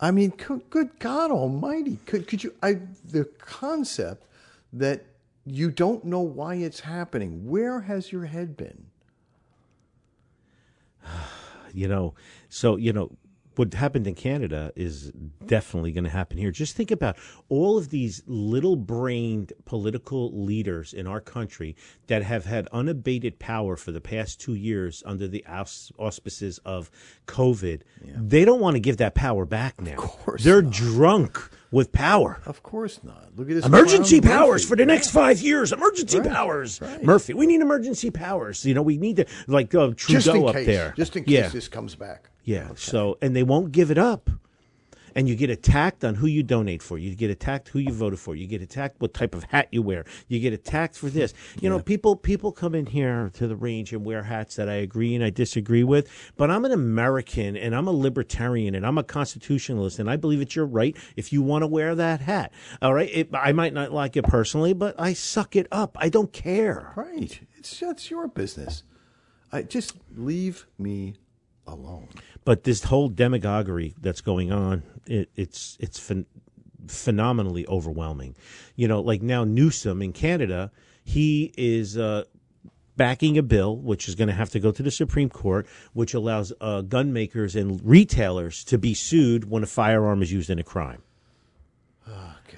[0.00, 0.30] I mean,
[0.70, 1.98] good God Almighty!
[2.06, 2.54] Could could you?
[2.62, 4.26] I the concept
[4.72, 5.04] that
[5.44, 7.48] you don't know why it's happening.
[7.48, 8.86] Where has your head been?
[11.72, 12.14] you know
[12.48, 13.10] so you know
[13.56, 15.12] what happened in canada is
[15.46, 16.50] definitely going to happen here.
[16.50, 17.16] Just think about
[17.48, 23.76] all of these little brained political leaders in our country that have had unabated power
[23.76, 26.90] for the past two years under the aus- auspices of
[27.26, 27.82] covid.
[28.02, 29.92] They don't want to give that power back now.
[29.92, 33.36] Of course they're drunk with power Of course not.
[33.36, 34.68] Look at this Emergency powers Murphy.
[34.68, 35.72] for the next five years.
[35.72, 37.02] Emergency Right, powers, right.
[37.02, 37.34] Murphy.
[37.34, 38.64] We need emergency powers.
[38.64, 40.66] You know, we need to like uh, Trudeau up case.
[40.66, 40.94] there.
[40.96, 41.48] Just in case yeah.
[41.48, 42.30] this comes back.
[42.44, 42.68] Yeah.
[42.76, 44.30] So, and they won't give it up.
[45.14, 46.98] And you get attacked on who you donate for.
[46.98, 48.34] You get attacked who you voted for.
[48.34, 50.04] You get attacked what type of hat you wear.
[50.28, 51.34] You get attacked for this.
[51.60, 54.74] You know, people people come in here to the range and wear hats that I
[54.74, 56.08] agree and I disagree with.
[56.36, 60.40] But I'm an American and I'm a libertarian and I'm a constitutionalist and I believe
[60.40, 62.52] it's your right if you want to wear that hat.
[62.82, 63.10] All right.
[63.12, 65.96] It, I might not like it personally, but I suck it up.
[66.00, 66.92] I don't care.
[66.96, 67.40] Right.
[67.56, 68.82] It's that's your business.
[69.52, 71.14] I just leave me
[71.66, 72.08] alone.
[72.44, 76.26] but this whole demagoguery that's going on, it, it's it's phen-
[76.88, 78.36] phenomenally overwhelming.
[78.76, 80.70] You know, like now Newsom in Canada,
[81.02, 82.24] he is uh,
[82.96, 86.14] backing a bill which is going to have to go to the Supreme Court, which
[86.14, 90.58] allows uh, gun makers and retailers to be sued when a firearm is used in
[90.58, 91.02] a crime.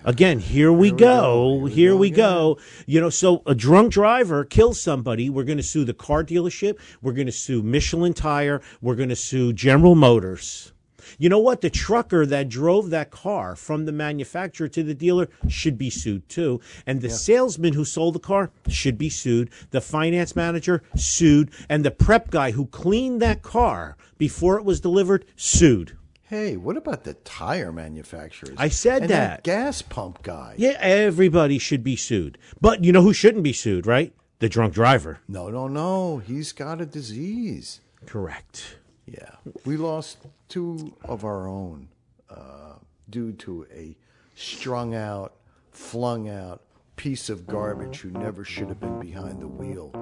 [0.04, 1.66] Again, here we go.
[1.66, 2.58] Here we go.
[2.86, 5.28] You know, so a drunk driver kills somebody.
[5.28, 6.78] We're going to sue the car dealership.
[7.02, 8.62] We're going to sue Michelin Tire.
[8.80, 10.72] We're going to sue General Motors.
[11.18, 11.60] You know what?
[11.60, 16.28] The trucker that drove that car from the manufacturer to the dealer should be sued
[16.28, 16.60] too.
[16.86, 19.50] And the salesman who sold the car should be sued.
[19.70, 21.50] The finance manager sued.
[21.68, 25.96] And the prep guy who cleaned that car before it was delivered sued.
[26.28, 28.56] Hey, what about the tire manufacturers?
[28.58, 29.44] I said and that.
[29.44, 30.54] gas pump guy.
[30.56, 32.36] Yeah, everybody should be sued.
[32.60, 34.12] But you know who shouldn't be sued, right?
[34.40, 35.20] The drunk driver.
[35.28, 36.18] No, no, no.
[36.18, 37.80] He's got a disease.
[38.06, 38.76] Correct.
[39.06, 41.88] Yeah, we lost two of our own
[42.28, 42.74] uh,
[43.08, 43.96] due to a
[44.34, 45.34] strung out,
[45.70, 46.62] flung out
[46.96, 49.92] piece of garbage who never should have been behind the wheel.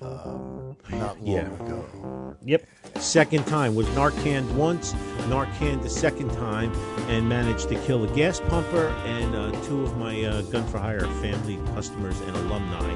[0.00, 1.52] Um, not long Yeah.
[1.64, 2.36] ago.
[2.42, 2.66] Yep.
[2.96, 4.92] Second time was Narcan once,
[5.28, 6.72] Narcan the second time,
[7.08, 10.78] and managed to kill a gas pumper and uh, two of my uh, gun for
[10.78, 12.90] hire family customers and alumni.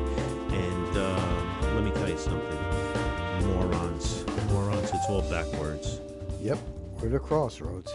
[0.55, 2.59] And uh, let me tell you something,
[3.47, 4.91] morons, morons.
[4.93, 6.01] It's all backwards.
[6.41, 6.59] Yep,
[7.01, 7.93] we're at a crossroads.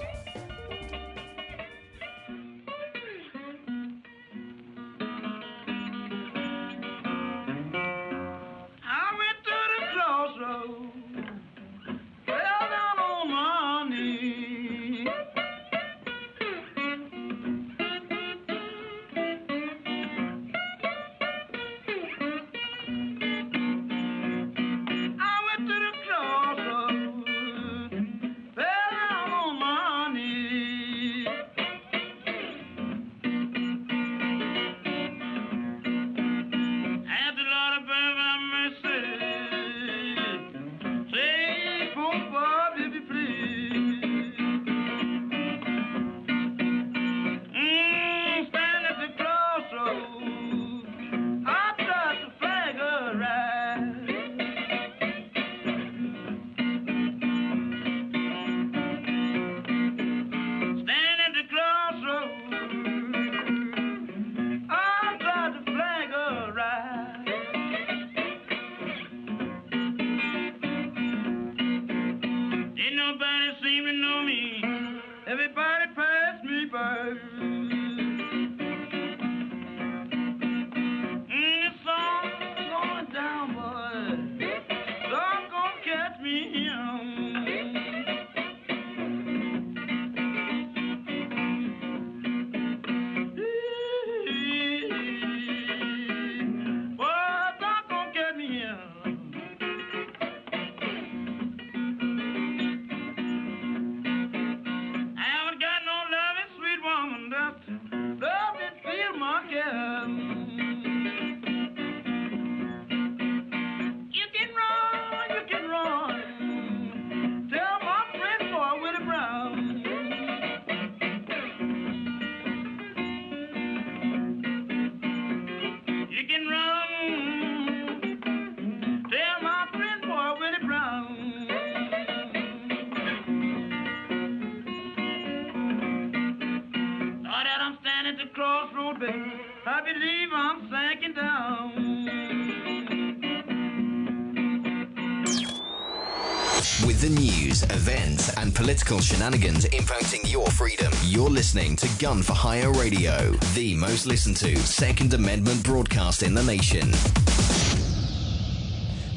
[148.65, 154.37] Political shenanigans impacting your freedom, you're listening to Gun for Hire Radio, the most listened
[154.37, 156.91] to Second Amendment broadcast in the nation.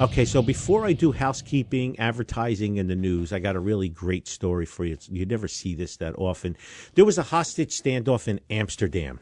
[0.03, 4.29] Okay, so before I do housekeeping, advertising, and the news, I got a really great
[4.29, 4.93] story for you.
[4.93, 6.55] It's- You never see this that often.
[6.95, 9.19] There was a hostage standoff in Amsterdam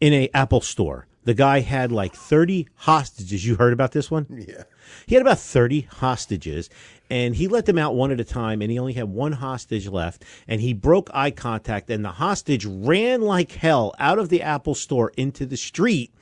[0.00, 1.06] in a Apple store.
[1.24, 3.46] The guy had like 30 hostages.
[3.46, 4.26] You heard about this one?
[4.30, 4.64] Yeah.
[5.06, 6.68] He had about 30 hostages,
[7.08, 9.88] and he let them out one at a time, and he only had one hostage
[9.88, 10.24] left.
[10.48, 14.74] And he broke eye contact, and the hostage ran like hell out of the Apple
[14.74, 16.12] store into the street.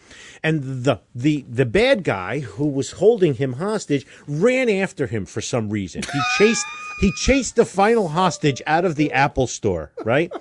[0.43, 5.41] And the, the, the bad guy who was holding him hostage ran after him for
[5.41, 6.03] some reason.
[6.03, 6.67] He chased,
[7.01, 10.33] he chased the final hostage out of the Apple store, right?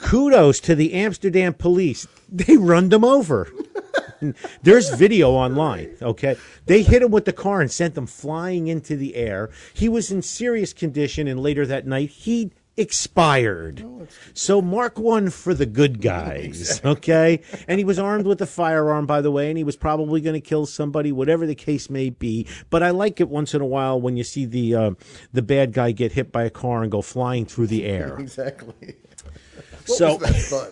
[0.00, 2.06] Kudos to the Amsterdam police.
[2.28, 3.48] They runned them over.
[4.62, 5.96] There's video online.
[6.02, 6.36] Okay,
[6.66, 9.50] they hit him with the car and sent him flying into the air.
[9.72, 13.84] He was in serious condition, and later that night he expired.
[14.32, 16.80] So mark one for the good guys.
[16.84, 20.20] Okay, and he was armed with a firearm, by the way, and he was probably
[20.20, 22.46] going to kill somebody, whatever the case may be.
[22.70, 24.90] But I like it once in a while when you see the uh,
[25.32, 28.16] the bad guy get hit by a car and go flying through the air.
[28.30, 28.94] Exactly.
[29.86, 30.14] So.
[30.16, 30.70] What was that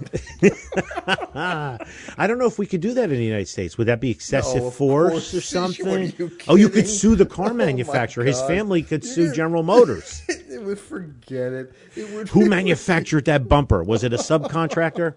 [1.30, 1.78] fun?
[2.18, 3.78] I don't know if we could do that in the United States.
[3.78, 6.12] Would that be excessive No, force or something?
[6.18, 8.24] you oh, you could sue the car Oh, manufacturer.
[8.24, 10.22] His family could You sue General Motors.
[10.28, 11.72] it would forget it.
[11.96, 12.28] It would.
[12.28, 13.82] Who manufactured that bumper?
[13.82, 15.14] Was it a subcontractor?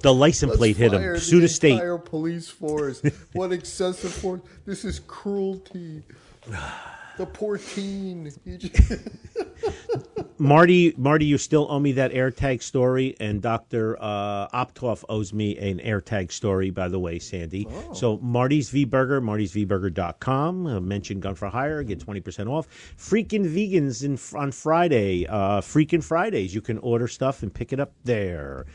[0.00, 1.18] The license Let's plate hit him.
[1.18, 1.72] Sue the state.
[1.72, 3.02] Entire police force.
[3.32, 4.40] what excessive force!
[4.64, 6.02] This is cruelty.
[7.16, 8.32] The poor teen.
[10.38, 15.56] Marty, Marty, you still owe me that AirTag story, and Doctor uh, Optoff owes me
[15.58, 16.70] an AirTag story.
[16.70, 17.68] By the way, Sandy.
[17.92, 20.66] So Marty's V Burger, Marty'sVBurger.com.
[20.66, 22.66] Uh, mention Gun for Hire, get twenty percent off.
[22.98, 25.26] Freaking vegans in, on Friday.
[25.26, 28.66] Uh, Freaking Fridays, you can order stuff and pick it up there.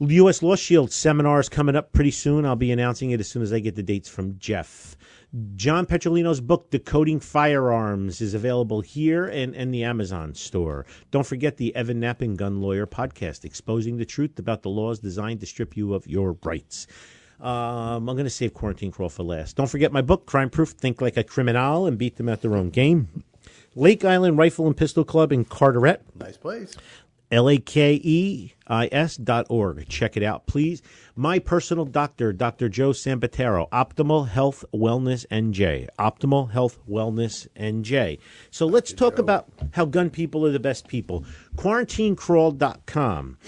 [0.00, 0.42] U.S.
[0.42, 2.46] Law Shield seminar is coming up pretty soon.
[2.46, 4.96] I'll be announcing it as soon as I get the dates from Jeff.
[5.54, 10.86] John Petrolino's book, Decoding Firearms, is available here and in the Amazon store.
[11.12, 15.38] Don't forget the Evan Nappen Gun Lawyer podcast, exposing the truth about the laws designed
[15.40, 16.88] to strip you of your rights.
[17.40, 19.54] Um, I'm going to save Quarantine Crawl for last.
[19.54, 22.56] Don't forget my book, Crime Proof Think Like a Criminal and Beat Them at Their
[22.56, 23.22] Own Game.
[23.76, 26.02] Lake Island Rifle and Pistol Club in Carteret.
[26.18, 26.76] nice place.
[27.30, 29.88] L-A-K-E-I-S dot org.
[29.88, 30.82] Check it out, please.
[31.14, 32.68] My personal doctor, Dr.
[32.68, 35.88] Joe Sambatero, Optimal Health Wellness NJ.
[35.98, 38.18] Optimal Health Wellness NJ.
[38.50, 41.24] So let's talk about how gun people are the best people.
[41.56, 43.38] QuarantineCrawl.com.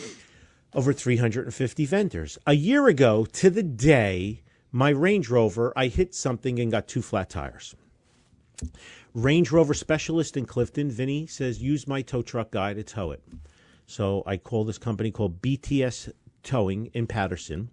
[0.74, 2.38] Over 350 vendors.
[2.46, 7.02] A year ago to the day, my Range Rover, I hit something and got two
[7.02, 7.74] flat tires.
[9.12, 13.22] Range Rover specialist in Clifton, Vinny says, use my tow truck guy to tow it.
[13.86, 16.12] So I call this company called BTS
[16.42, 17.70] Towing in Paterson,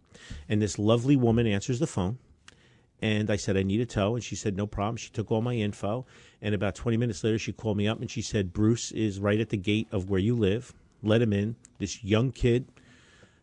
[0.48, 2.20] and this lovely woman answers the phone.
[3.02, 4.16] And I said, I need a tow.
[4.16, 4.98] And she said, no problem.
[4.98, 6.06] She took all my info.
[6.42, 9.40] And about 20 minutes later, she called me up and she said, Bruce is right
[9.40, 10.74] at the gate of where you live.
[11.02, 11.56] Let him in.
[11.78, 12.68] This young kid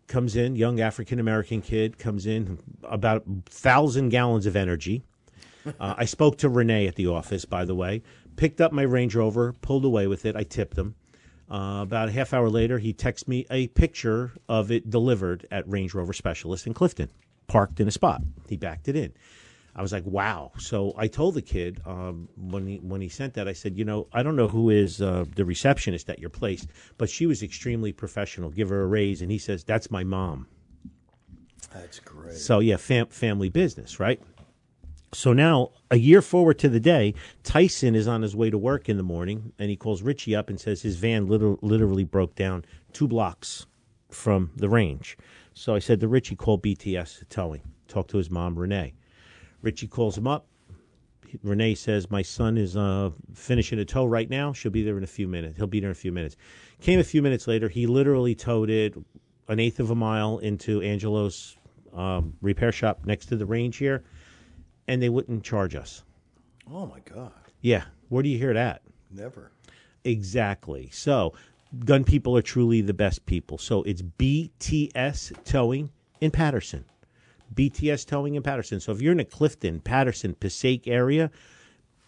[0.06, 5.02] comes in, young African American kid comes in, about a thousand gallons of energy.
[5.80, 8.02] Uh, I spoke to Renee at the office, by the way.
[8.36, 10.36] Picked up my Range Rover, pulled away with it.
[10.36, 10.94] I tipped him.
[11.50, 15.68] Uh, about a half hour later, he texts me a picture of it delivered at
[15.68, 17.08] Range Rover Specialist in Clifton,
[17.46, 18.22] parked in a spot.
[18.48, 19.12] He backed it in.
[19.76, 23.34] I was like, "Wow!" So I told the kid um, when he when he sent
[23.34, 26.30] that, I said, "You know, I don't know who is uh, the receptionist at your
[26.30, 26.66] place,
[26.96, 28.50] but she was extremely professional.
[28.50, 30.48] Give her a raise." And he says, "That's my mom."
[31.74, 32.38] That's great.
[32.38, 34.20] So yeah, fam- family business, right?
[35.16, 38.86] So now, a year forward to the day, Tyson is on his way to work
[38.86, 42.34] in the morning, and he calls Richie up and says his van liter- literally broke
[42.34, 43.64] down two blocks
[44.10, 45.16] from the range.
[45.54, 47.62] So I said to Richie, call BTS towing.
[47.88, 48.92] Talk to his mom, Renee.
[49.62, 50.48] Richie calls him up.
[51.42, 54.52] Renee says, My son is uh, finishing a tow right now.
[54.52, 55.56] She'll be there in a few minutes.
[55.56, 56.36] He'll be there in a few minutes.
[56.82, 57.70] Came a few minutes later.
[57.70, 58.94] He literally towed it
[59.48, 61.56] an eighth of a mile into Angelo's
[61.96, 64.04] um, repair shop next to the range here,
[64.88, 66.02] and they wouldn't charge us.
[66.72, 67.32] Oh my God.
[67.60, 68.82] Yeah, where do you hear that?
[69.10, 69.52] Never.
[70.04, 70.88] Exactly.
[70.92, 71.34] So,
[71.84, 73.58] gun people are truly the best people.
[73.58, 76.84] So it's BTS Towing in Paterson.
[77.54, 78.80] BTS Towing in Paterson.
[78.80, 81.30] So if you're in the Clifton, Paterson, Passaic area,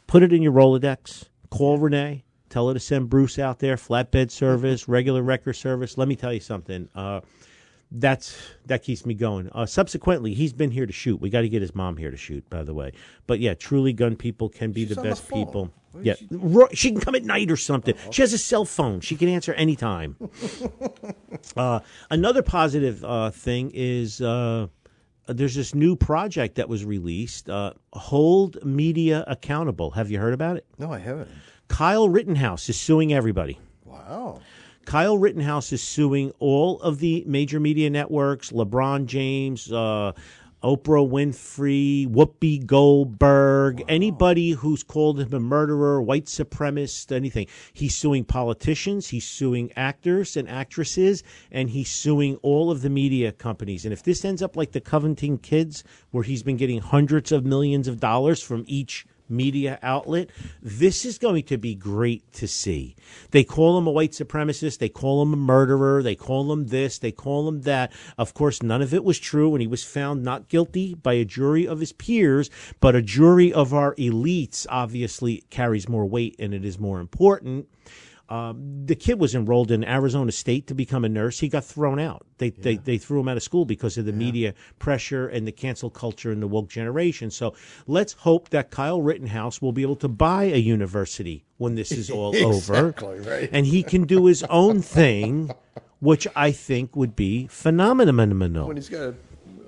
[0.07, 1.29] put it in your Rolodex.
[1.51, 2.25] Call Renee.
[2.51, 3.77] Tell her to send Bruce out there.
[3.77, 5.99] Flatbed service, regular wrecker service.
[5.99, 6.89] Let me tell you something.
[6.95, 7.21] Uh,
[7.91, 8.37] that's
[8.67, 9.49] that keeps me going.
[9.53, 11.21] Uh, subsequently, he's been here to shoot.
[11.21, 12.93] We got to get his mom here to shoot, by the way.
[13.27, 15.45] But yeah, truly, gun people can be She's the the best phone.
[15.47, 15.71] people.
[15.93, 16.29] Where Yeah, she?
[16.31, 17.95] Ro- she can come at night or something.
[18.11, 19.01] She has a cell phone.
[19.01, 20.17] She can answer anytime.
[21.57, 21.81] uh,
[22.11, 24.67] another positive uh, thing is uh,
[25.27, 27.49] there's this new project that was released.
[27.49, 29.93] Uh, Hold Media Accountable.
[29.93, 30.67] Have you heard about it?
[30.79, 31.31] No, I haven't.
[31.69, 33.59] Kyle Rittenhouse is suing everybody.
[33.85, 34.41] Wow.
[34.89, 40.13] Kyle Rittenhouse is suing all of the major media networks, LeBron James, uh,
[40.63, 47.49] Oprah Winfrey, Whoopi Goldberg, anybody who's called him a murderer, white supremacist, anything.
[47.75, 53.31] He's suing politicians, he's suing actors and actresses, and he's suing all of the media
[53.33, 53.85] companies.
[53.85, 57.45] And if this ends up like the Covington Kids, where he's been getting hundreds of
[57.45, 60.31] millions of dollars from each media outlet.
[60.63, 62.97] This is going to be great to see.
[63.31, 64.79] They call him a white supremacist.
[64.79, 66.03] They call him a murderer.
[66.03, 66.99] They call him this.
[66.99, 67.93] They call him that.
[68.17, 71.25] Of course, none of it was true, and he was found not guilty by a
[71.25, 72.51] jury of his peers,
[72.81, 77.67] but a jury of our elites obviously carries more weight and it is more important.
[78.29, 81.41] Um, the kid was enrolled in Arizona State to become a nurse.
[81.41, 82.27] He got thrown out.
[82.37, 85.53] They they, they threw him out of school because of the media pressure and the
[85.53, 87.31] cancel culture and the woke generation.
[87.31, 87.55] So
[87.87, 92.11] let's hope that Kyle Rittenhouse will be able to buy a university when this is
[92.11, 93.49] all over, right.
[93.51, 95.51] and he can do his own thing,
[96.01, 98.69] which I think would be phenomenal.
[98.69, 99.15] When he's got a,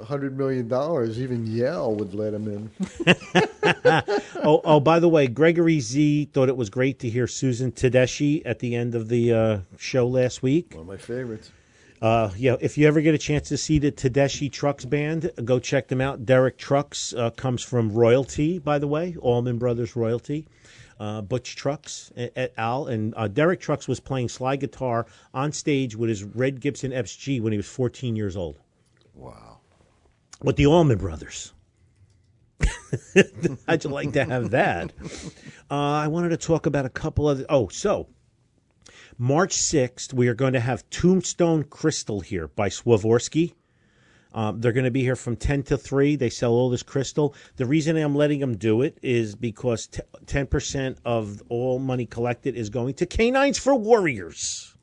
[0.05, 2.71] hundred million dollars, even Yale would let him in.
[4.43, 8.43] oh, oh, by the way, Gregory Z thought it was great to hear Susan Tedeschi
[8.45, 10.73] at the end of the uh, show last week.
[10.73, 11.51] One of my favorites.
[12.01, 15.59] Uh, yeah, if you ever get a chance to see the Tedeschi Trucks band, go
[15.59, 16.25] check them out.
[16.25, 20.47] Derek Trucks uh, comes from Royalty, by the way, Allman Brothers Royalty.
[20.99, 22.87] Uh, Butch Trucks et al.
[22.87, 27.41] And uh, Derek Trucks was playing slide guitar on stage with his Red Gibson SG
[27.41, 28.59] when he was 14 years old
[29.15, 29.50] Wow.
[30.43, 31.53] With the Allman Brothers.
[33.67, 34.93] How'd you like to have that?
[35.71, 37.45] Uh, I wanted to talk about a couple of.
[37.49, 38.09] Oh, so
[39.19, 43.55] March 6th, we are going to have Tombstone Crystal here by Swarovski.
[44.33, 46.17] Um, they're going to be here from 10 to 3.
[46.17, 47.35] They sell all this crystal.
[47.57, 52.55] The reason I'm letting them do it is because t- 10% of all money collected
[52.55, 54.77] is going to Canines for Warriors.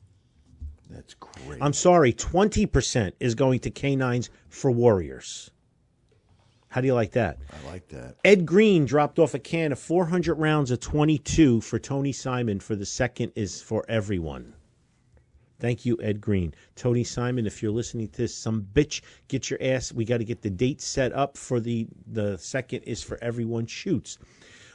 [0.98, 1.62] That's great.
[1.62, 5.52] I'm sorry, 20% is going to Canines for Warriors.
[6.70, 7.38] How do you like that?
[7.52, 8.16] I like that.
[8.24, 12.74] Ed Green dropped off a can of 400 rounds of 22 for Tony Simon for
[12.74, 14.54] the second is for everyone.
[15.60, 16.52] Thank you, Ed Green.
[16.74, 19.92] Tony Simon, if you're listening to this, some bitch, get your ass.
[19.92, 23.66] We got to get the date set up for the the second is for everyone
[23.66, 24.18] shoots.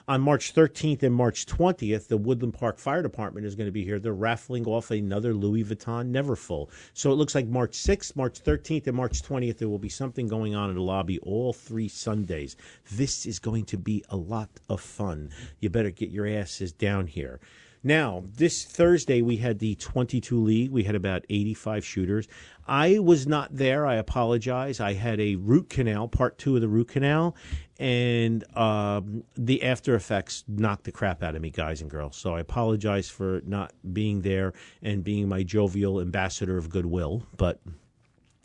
[0.05, 3.85] On March 13th and March 20th, the Woodland Park Fire Department is going to be
[3.85, 3.99] here.
[3.99, 6.69] They're raffling off another Louis Vuitton Neverfull.
[6.93, 10.27] So it looks like March 6th, March 13th, and March 20th, there will be something
[10.27, 12.57] going on in the lobby all three Sundays.
[12.91, 15.29] This is going to be a lot of fun.
[15.61, 17.39] You better get your asses down here.
[17.83, 20.71] Now, this Thursday, we had the 22 league.
[20.71, 22.27] We had about 85 shooters.
[22.65, 23.85] I was not there.
[23.85, 24.79] I apologize.
[24.79, 27.35] I had a root canal, part two of the root canal,
[27.77, 32.15] and um, the after effects knocked the crap out of me, guys and girls.
[32.15, 37.23] So I apologize for not being there and being my jovial ambassador of goodwill.
[37.35, 37.59] But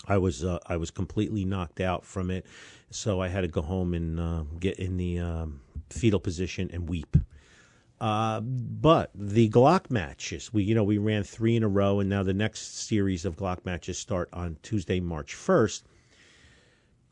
[0.09, 2.45] I was uh, I was completely knocked out from it,
[2.91, 5.61] so I had to go home and uh, get in the um,
[5.91, 7.17] fetal position and weep.
[8.01, 12.09] Uh, but the Glock matches, we you know we ran three in a row, and
[12.09, 15.85] now the next series of Glock matches start on Tuesday, March first.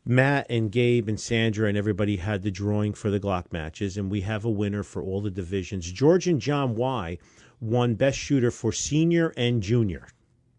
[0.09, 4.09] Matt and Gabe and Sandra and everybody had the drawing for the Glock matches, and
[4.09, 5.91] we have a winner for all the divisions.
[5.91, 7.19] George and John Y
[7.61, 10.07] won Best Shooter for senior and junior,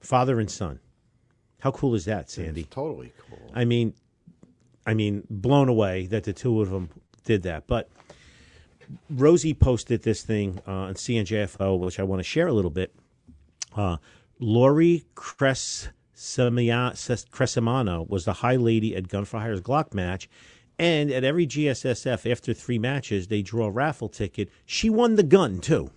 [0.01, 0.81] father and son.
[1.59, 2.65] How cool is that, Sandy?
[2.65, 3.51] Totally cool.
[3.53, 3.93] I mean,
[4.85, 6.89] I mean, blown away that the two of them
[7.23, 7.67] did that.
[7.67, 7.89] But
[9.09, 12.93] Rosie posted this thing uh, on CNJFO, which I want to share a little bit.
[13.75, 13.97] Uh,
[14.39, 20.29] Lori Cres- Cresimano was the high lady at Gun for Hire's Glock match.
[20.79, 24.49] And at every GSSF, after three matches, they draw a raffle ticket.
[24.65, 25.89] She won the gun, too.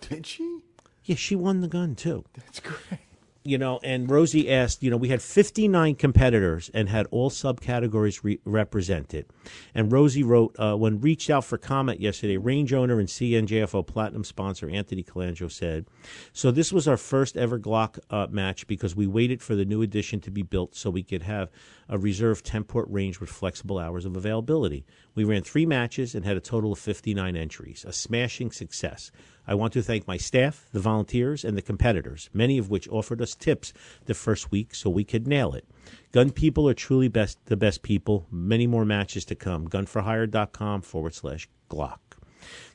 [0.00, 0.60] Did she?
[1.04, 2.24] Yeah, she won the gun, too.
[2.34, 3.00] That's great.
[3.44, 8.22] You know, and Rosie asked, you know, we had 59 competitors and had all subcategories
[8.22, 9.26] re- represented.
[9.74, 14.22] And Rosie wrote, uh, when reached out for comment yesterday, range owner and CNJFO platinum
[14.24, 15.86] sponsor Anthony Colangelo said,
[16.32, 19.82] so this was our first ever Glock uh, match because we waited for the new
[19.82, 21.50] addition to be built so we could have
[21.88, 24.84] a reserved 10 port range with flexible hours of availability.
[25.14, 29.10] We ran three matches and had a total of 59 entries, a smashing success.
[29.46, 33.20] I want to thank my staff, the volunteers, and the competitors, many of which offered
[33.20, 33.72] us tips
[34.06, 35.66] the first week so we could nail it.
[36.12, 38.26] Gun people are truly best, the best people.
[38.30, 39.68] Many more matches to come.
[39.68, 41.98] Gunforhire.com forward slash Glock.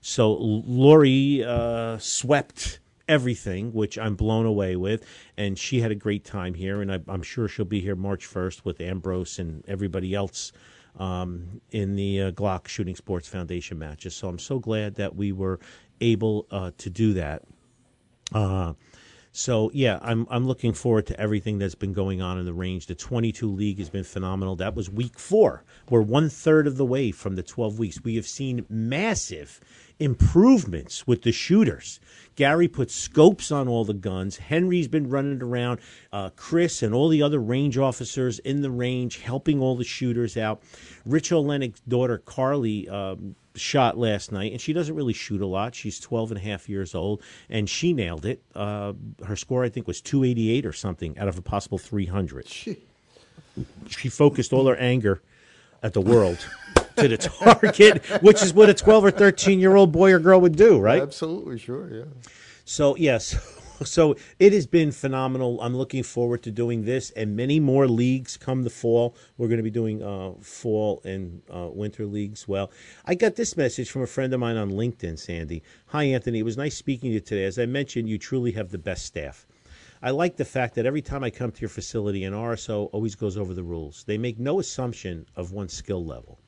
[0.02, 5.06] So Lori uh, swept everything, which I'm blown away with,
[5.38, 8.28] and she had a great time here, and I, I'm sure she'll be here March
[8.28, 10.52] 1st with Ambrose and everybody else
[10.98, 14.16] um, in the uh, Glock Shooting Sports Foundation matches.
[14.16, 15.60] So I'm so glad that we were
[16.02, 17.44] able uh, to do that.
[18.34, 18.74] Uh,
[19.38, 22.88] so yeah, I'm I'm looking forward to everything that's been going on in the range.
[22.88, 24.56] The 22 league has been phenomenal.
[24.56, 25.64] That was week four.
[25.92, 28.04] We're one third of the way from the 12 weeks.
[28.04, 29.60] We have seen massive
[30.00, 32.00] improvements with the shooters.
[32.36, 34.38] Gary put scopes on all the guns.
[34.38, 35.82] Henry's been running around.
[36.12, 40.36] Uh, Chris and all the other range officers in the range helping all the shooters
[40.36, 40.64] out.
[41.06, 42.90] Rich Olenik's daughter Carly.
[42.90, 45.76] Um, shot last night, and she doesn't really shoot a lot.
[45.76, 48.42] She's 12 and a half years old, and she nailed it.
[48.56, 48.94] Uh,
[49.26, 52.48] her score, I think, was 288 or something out of a possible 300.
[53.88, 55.22] She focused all her anger
[55.82, 56.38] at the world
[56.98, 60.42] to the target, which is what a 12 or 13 year old boy or girl
[60.42, 61.02] would do, right?
[61.02, 62.04] Absolutely, sure, yeah.
[62.66, 63.36] So, yes.
[63.84, 65.62] So it has been phenomenal.
[65.62, 69.16] I'm looking forward to doing this and many more leagues come the fall.
[69.38, 72.48] We're going to be doing uh, fall and uh, winter leagues.
[72.48, 72.72] Well,
[73.06, 75.62] I got this message from a friend of mine on LinkedIn, Sandy.
[75.88, 76.40] Hi, Anthony.
[76.40, 77.46] It was nice speaking to you today.
[77.46, 79.46] As I mentioned, you truly have the best staff.
[80.02, 83.16] I like the fact that every time I come to your facility, an RSO always
[83.16, 84.04] goes over the rules.
[84.06, 86.40] They make no assumption of one's skill level.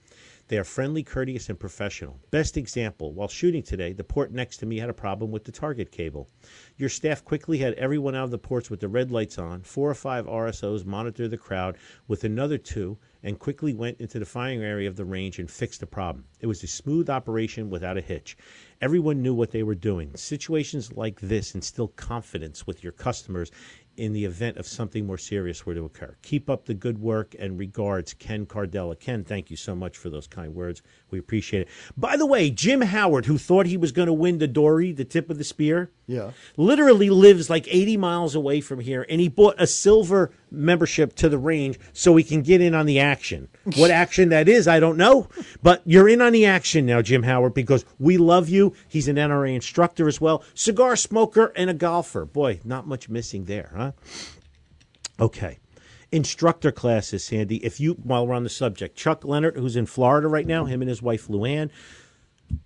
[0.49, 2.19] They are friendly, courteous, and professional.
[2.31, 5.51] Best example while shooting today, the port next to me had a problem with the
[5.51, 6.27] target cable.
[6.75, 9.61] Your staff quickly had everyone out of the ports with the red lights on.
[9.61, 11.77] Four or five RSOs monitored the crowd
[12.07, 15.81] with another two and quickly went into the firing area of the range and fixed
[15.81, 16.25] the problem.
[16.39, 18.35] It was a smooth operation without a hitch.
[18.81, 20.15] Everyone knew what they were doing.
[20.15, 23.51] Situations like this instill confidence with your customers
[23.99, 26.15] in the event of something more serious were to occur.
[26.21, 28.97] Keep up the good work and regards, Ken Cardella.
[28.97, 30.81] Ken, thank you so much for those kind words.
[31.11, 31.67] We appreciate it.
[31.97, 35.05] By the way, Jim Howard, who thought he was going to win the Dory, the
[35.05, 36.31] tip of the spear, Yeah.
[36.57, 41.29] literally lives like 80 miles away from here, and he bought a silver membership to
[41.29, 43.47] the range so we can get in on the action.
[43.77, 45.29] What action that is, I don't know,
[45.61, 48.73] but you're in on the action now, Jim Howard, because we love you.
[48.87, 52.25] He's an NRA instructor as well, cigar smoker, and a golfer.
[52.25, 53.91] Boy, not much missing there, huh?
[55.19, 55.59] Okay.
[56.11, 57.63] Instructor classes, Sandy.
[57.63, 60.81] If you, while we're on the subject, Chuck Leonard, who's in Florida right now, him
[60.81, 61.69] and his wife Luann,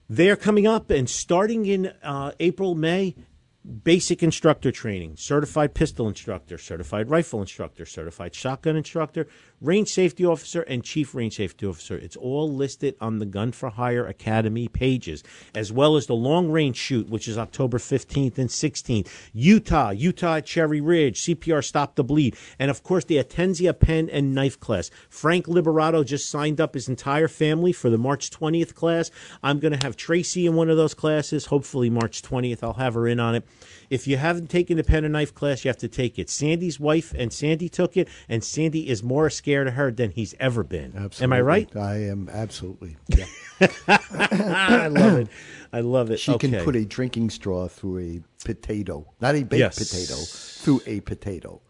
[0.08, 3.16] they're coming up and starting in uh, April, May,
[3.64, 9.28] basic instructor training, certified pistol instructor, certified rifle instructor, certified shotgun instructor,
[9.62, 11.96] range safety officer, and chief range safety officer.
[11.96, 15.24] It's all listed on the Gun for Hire Academy pages,
[15.56, 19.08] as well as the long range shoot, which is October 15th and 16th.
[19.32, 24.36] Utah, Utah Cherry Ridge, CPR Stop the Bleed, and of course the Atenzia pen and
[24.36, 24.92] knife class.
[25.10, 29.10] Frank Liberato just signed up his entire family for the March 20th class.
[29.42, 31.46] I'm going to have Tracy in one of those classes.
[31.46, 33.46] Hopefully, March 20th, I'll have her in on it.
[33.90, 36.30] If you haven't taken the pen and knife class, you have to take it.
[36.30, 40.34] Sandy's wife and Sandy took it, and Sandy is more scared of her than he's
[40.40, 40.94] ever been.
[40.96, 41.24] Absolutely.
[41.24, 41.76] Am I right?
[41.76, 42.98] I am absolutely.
[43.10, 43.26] Yeah.
[43.88, 45.28] I love it.
[45.72, 46.20] I love it.
[46.20, 49.78] She can put a drinking straw through a potato, not a baked Yes.
[49.78, 50.16] potato,
[50.64, 51.62] through a potato.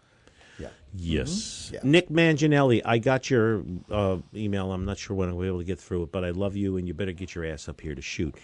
[0.60, 0.68] Yeah.
[0.94, 1.72] Yes.
[1.74, 1.80] Yeah.
[1.84, 4.72] Nick Manginelli, I got your uh, email.
[4.72, 6.78] I'm not sure when I'll be able to get through it, but I love you,
[6.78, 8.36] and you better get your ass up here to shoot.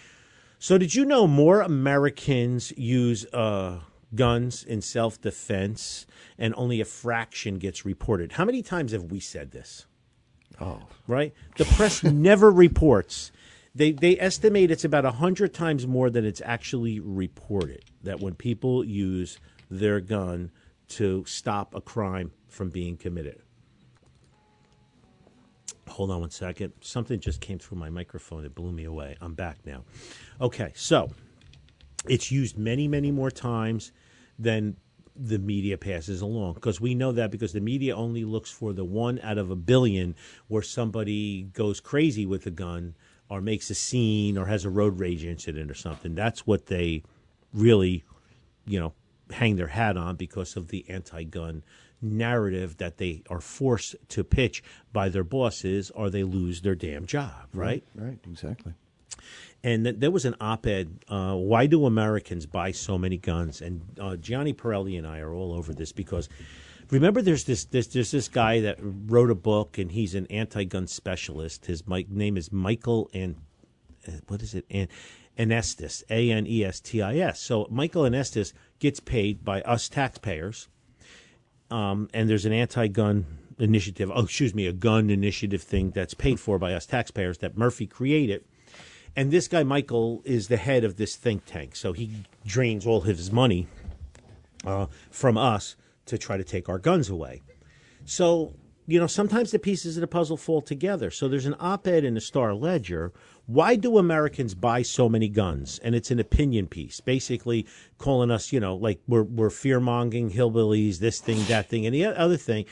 [0.62, 3.80] So, did you know more Americans use uh,
[4.14, 6.06] guns in self defense,
[6.36, 8.32] and only a fraction gets reported?
[8.32, 9.86] How many times have we said this?
[10.60, 11.32] Oh, right?
[11.56, 13.32] The press never reports.
[13.74, 17.86] They they estimate it's about hundred times more than it's actually reported.
[18.02, 19.38] That when people use
[19.70, 20.50] their gun
[20.88, 23.40] to stop a crime from being committed.
[25.90, 26.72] Hold on one second.
[26.80, 28.44] Something just came through my microphone.
[28.44, 29.16] It blew me away.
[29.20, 29.84] I'm back now.
[30.40, 31.10] Okay, so
[32.08, 33.92] it's used many, many more times
[34.38, 34.76] than
[35.16, 38.84] the media passes along because we know that because the media only looks for the
[38.84, 40.14] one out of a billion
[40.48, 42.94] where somebody goes crazy with a gun
[43.28, 46.14] or makes a scene or has a road rage incident or something.
[46.14, 47.02] That's what they
[47.52, 48.04] really,
[48.66, 48.94] you know,
[49.30, 51.62] hang their hat on because of the anti-gun
[52.02, 57.06] narrative that they are forced to pitch by their bosses or they lose their damn
[57.06, 57.84] job, right?
[57.94, 58.74] right, exactly.
[59.62, 61.04] and th- there was an op-ed.
[61.08, 63.60] Uh, why do Americans buy so many guns?
[63.60, 66.28] And uh, Gianni Pirelli and I are all over this because
[66.90, 70.86] remember, there's this, this there's this guy that wrote a book, and he's an anti-gun
[70.86, 71.66] specialist.
[71.66, 73.36] His name is Michael and
[74.08, 74.64] uh, what is it?
[74.70, 74.88] An-
[75.38, 77.40] Anestis, A N E S T I S.
[77.40, 80.68] So Michael Anestis gets paid by us taxpayers
[81.70, 83.26] um, and there's an anti-gun
[83.58, 84.10] initiative.
[84.14, 87.86] Oh, excuse me, a gun initiative thing that's paid for by us taxpayers that Murphy
[87.86, 88.44] created.
[89.16, 93.02] And this guy Michael is the head of this think tank, so he drains all
[93.02, 93.66] his money
[94.64, 97.42] uh, from us to try to take our guns away.
[98.04, 98.54] So
[98.90, 101.10] you know, sometimes the pieces of the puzzle fall together.
[101.10, 103.12] So there's an op-ed in the Star Ledger.
[103.46, 105.78] Why do Americans buy so many guns?
[105.82, 107.66] And it's an opinion piece, basically
[107.98, 111.94] calling us, you know, like we're we're fear mongering hillbillies, this thing, that thing, and
[111.94, 112.64] the other thing.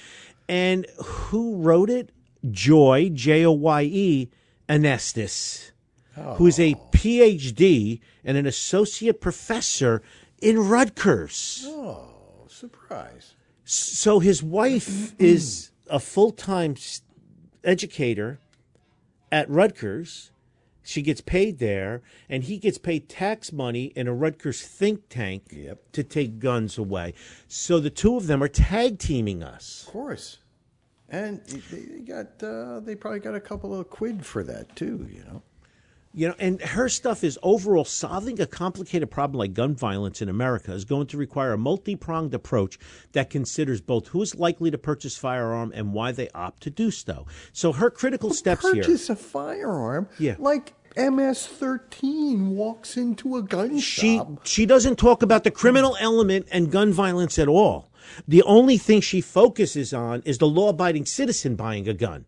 [0.48, 2.10] And who wrote it?
[2.50, 4.30] Joy, J O Y E,
[4.68, 5.72] Anestis,
[6.36, 6.88] who is a oh.
[6.92, 10.02] PhD and an associate professor
[10.40, 11.64] in Rutgers.
[11.66, 13.34] Oh, surprise.
[13.64, 16.74] So his wife is a full time
[17.64, 18.38] educator
[19.30, 20.30] at Rutgers.
[20.82, 25.44] She gets paid there, and he gets paid tax money in a Rutgers think tank
[25.50, 25.92] Yep.
[25.92, 27.12] to take guns away.
[27.46, 29.84] So the two of them are tag teaming us.
[29.86, 30.38] Of course.
[31.10, 35.08] And they they got uh, they probably got a couple of quid for that too,
[35.10, 35.42] you know.
[36.14, 40.28] You know, and her stuff is overall solving a complicated problem like gun violence in
[40.28, 42.78] America is going to require a multi pronged approach
[43.12, 46.90] that considers both who is likely to purchase firearm and why they opt to do
[46.90, 47.26] so.
[47.52, 48.82] So her critical steps here.
[48.82, 50.08] Purchase a firearm.
[50.18, 50.36] Yeah.
[50.38, 54.40] Like MS-13 walks into a gun she shop.
[54.44, 57.87] she doesn't talk about the criminal element and gun violence at all.
[58.26, 62.26] The only thing she focuses on is the law abiding citizen buying a gun.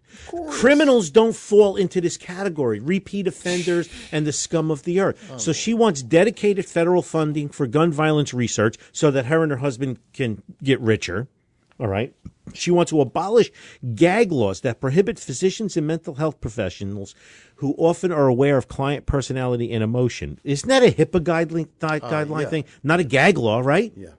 [0.50, 5.40] Criminals don't fall into this category, repeat offenders and the scum of the earth.
[5.40, 9.58] So she wants dedicated federal funding for gun violence research so that her and her
[9.58, 11.28] husband can get richer.
[11.78, 12.14] All right.
[12.52, 13.50] She wants to abolish
[13.94, 17.14] gag laws that prohibit physicians and mental health professionals
[17.56, 20.38] who often are aware of client personality and emotion.
[20.44, 22.48] Isn't that a HIPAA guideline, guideline yeah.
[22.48, 22.64] thing?
[22.82, 23.92] Not a gag law, right?
[23.96, 24.14] Yeah, right.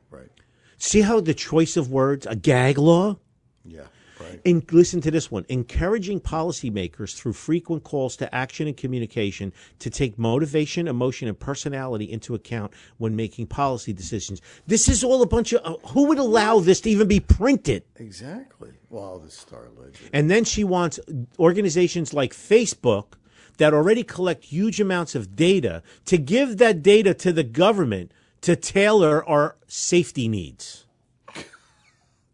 [0.81, 3.17] See how the choice of words, a gag law?
[3.63, 3.81] Yeah,
[4.19, 4.41] right.
[4.43, 9.91] And listen to this one encouraging policymakers through frequent calls to action and communication to
[9.91, 14.41] take motivation, emotion, and personality into account when making policy decisions.
[14.65, 15.61] This is all a bunch of.
[15.63, 17.83] Uh, who would allow this to even be printed?
[17.97, 18.71] Exactly.
[18.89, 20.09] Wow, the star legend.
[20.11, 20.99] And then she wants
[21.37, 23.13] organizations like Facebook
[23.59, 28.11] that already collect huge amounts of data to give that data to the government
[28.41, 30.85] to tailor our safety needs.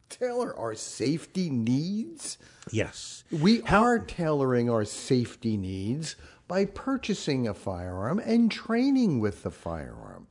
[0.09, 2.37] Tailor our safety needs?
[2.71, 3.23] Yes.
[3.31, 6.15] We are tailoring our safety needs
[6.47, 10.27] by purchasing a firearm and training with the firearm.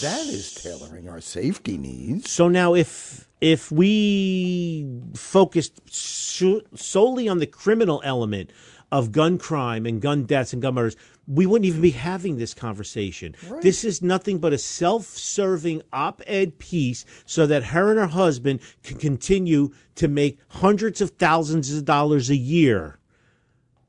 [0.00, 2.30] That is tailoring our safety needs.
[2.30, 8.50] So now, if if we focused so- solely on the criminal element
[8.90, 10.96] of gun crime and gun deaths and gun murders,
[11.26, 13.36] we wouldn't even be having this conversation.
[13.60, 18.98] This is nothing but a self-serving op-ed piece so that her and her husband can
[18.98, 22.98] continue to make hundreds of thousands of dollars a year.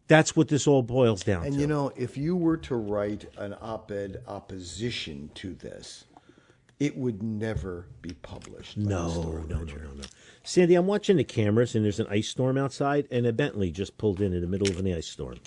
[0.07, 1.51] That's what this all boils down And to.
[1.53, 6.03] And you know, if you were to write an op ed opposition to this,
[6.81, 8.75] it would never be published.
[8.75, 10.03] No, no, no, no, no.
[10.43, 13.97] Sandy, I'm watching the cameras, and there's an ice storm outside, and a Bentley just
[13.97, 15.37] pulled in in the middle of an ice storm.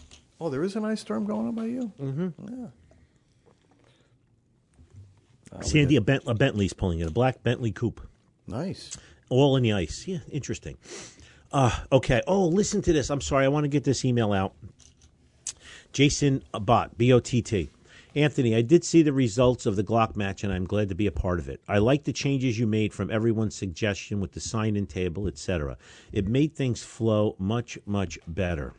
[0.45, 1.91] Oh, there is an ice storm going on by you?
[1.99, 2.29] Mm-hmm.
[2.61, 2.67] Yeah.
[5.63, 8.07] Sandy, a, Bent- a Bentley's pulling in, a black Bentley coupe,
[8.47, 8.95] Nice.
[9.31, 10.05] all in the ice.
[10.07, 10.77] Yeah, interesting.
[11.51, 12.21] Uh, okay.
[12.27, 13.09] Oh, listen to this.
[13.09, 13.47] I'm sorry.
[13.47, 14.53] I want to get this email out.
[15.95, 17.71] Jason Bott, B O T T.
[18.15, 21.07] Anthony, I did see the results of the Glock match, and I'm glad to be
[21.07, 21.63] a part of it.
[21.67, 25.79] I like the changes you made from everyone's suggestion with the sign-in table, etc.
[26.13, 28.75] It made things flow much, much better.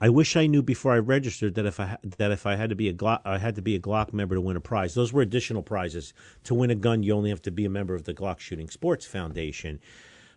[0.00, 2.76] I wish I knew before I registered that if I that if I had to
[2.76, 4.94] be a Glock, I had to be a Glock member to win a prize.
[4.94, 6.12] Those were additional prizes.
[6.44, 8.68] To win a gun, you only have to be a member of the Glock Shooting
[8.68, 9.80] Sports Foundation.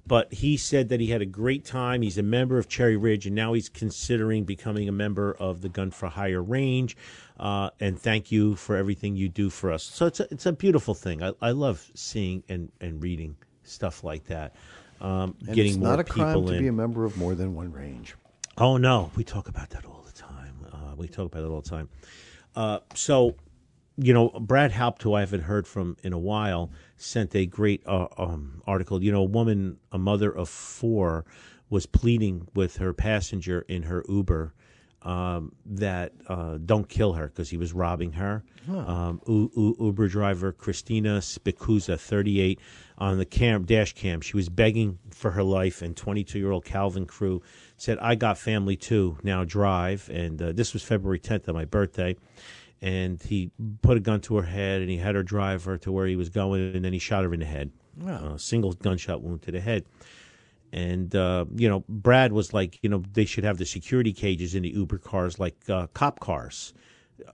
[0.08, 2.02] But he said that he had a great time.
[2.02, 5.70] He's a member of Cherry Ridge, and now he's considering becoming a member of the
[5.70, 6.98] Gun for Hire range.
[7.38, 9.84] Uh, and thank you for everything you do for us.
[9.84, 11.22] So it's a, it's a beautiful thing.
[11.22, 14.56] I, I love seeing and, and reading stuff like that.
[15.00, 16.60] Um, getting it's more not a crime to in.
[16.60, 18.16] be a member of more than one range.
[18.62, 20.54] Oh no, we talk about that all the time.
[20.70, 21.88] Uh, we talk about it all the time.
[22.58, 23.36] Uh, so,
[23.96, 27.82] you know, Brad Haupt, who I haven't heard from in a while, sent a great
[27.86, 29.02] uh, um, article.
[29.02, 31.24] You know, a woman, a mother of four,
[31.70, 34.54] was pleading with her passenger in her Uber
[35.04, 38.44] um, that uh, don't kill her because he was robbing her.
[38.68, 42.60] Um, U- U- Uber driver Christina Spicuzza, 38,
[42.98, 46.66] on the cam dash cam, she was begging for her life, and 22 year old
[46.66, 47.42] Calvin Crew
[47.82, 49.18] said, "I got family too.
[49.24, 52.16] Now drive." And uh, this was February 10th on my birthday.
[52.82, 53.52] And he
[53.82, 56.16] put a gun to her head, and he had her drive her to where he
[56.16, 57.72] was going, and then he shot her in the head.
[58.08, 59.86] A single gunshot wound to the head.
[60.72, 64.56] And uh, you know, Brad was like, you know, they should have the security cages
[64.56, 66.74] in the Uber cars like uh, cop cars.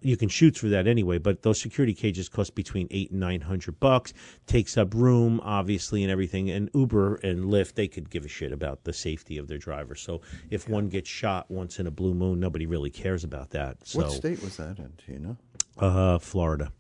[0.02, 3.42] You can shoot through that anyway, but those security cages cost between eight and nine
[3.42, 4.14] hundred bucks.
[4.48, 6.50] Takes up room, obviously, and everything.
[6.50, 10.02] And Uber and Lyft, they could give a shit about the safety of their drivers.
[10.02, 13.78] So if one gets shot once in a blue moon, nobody really cares about that.
[13.88, 14.94] So, what state was that in?
[15.06, 15.38] Do you know?
[15.78, 16.72] Uh, Florida.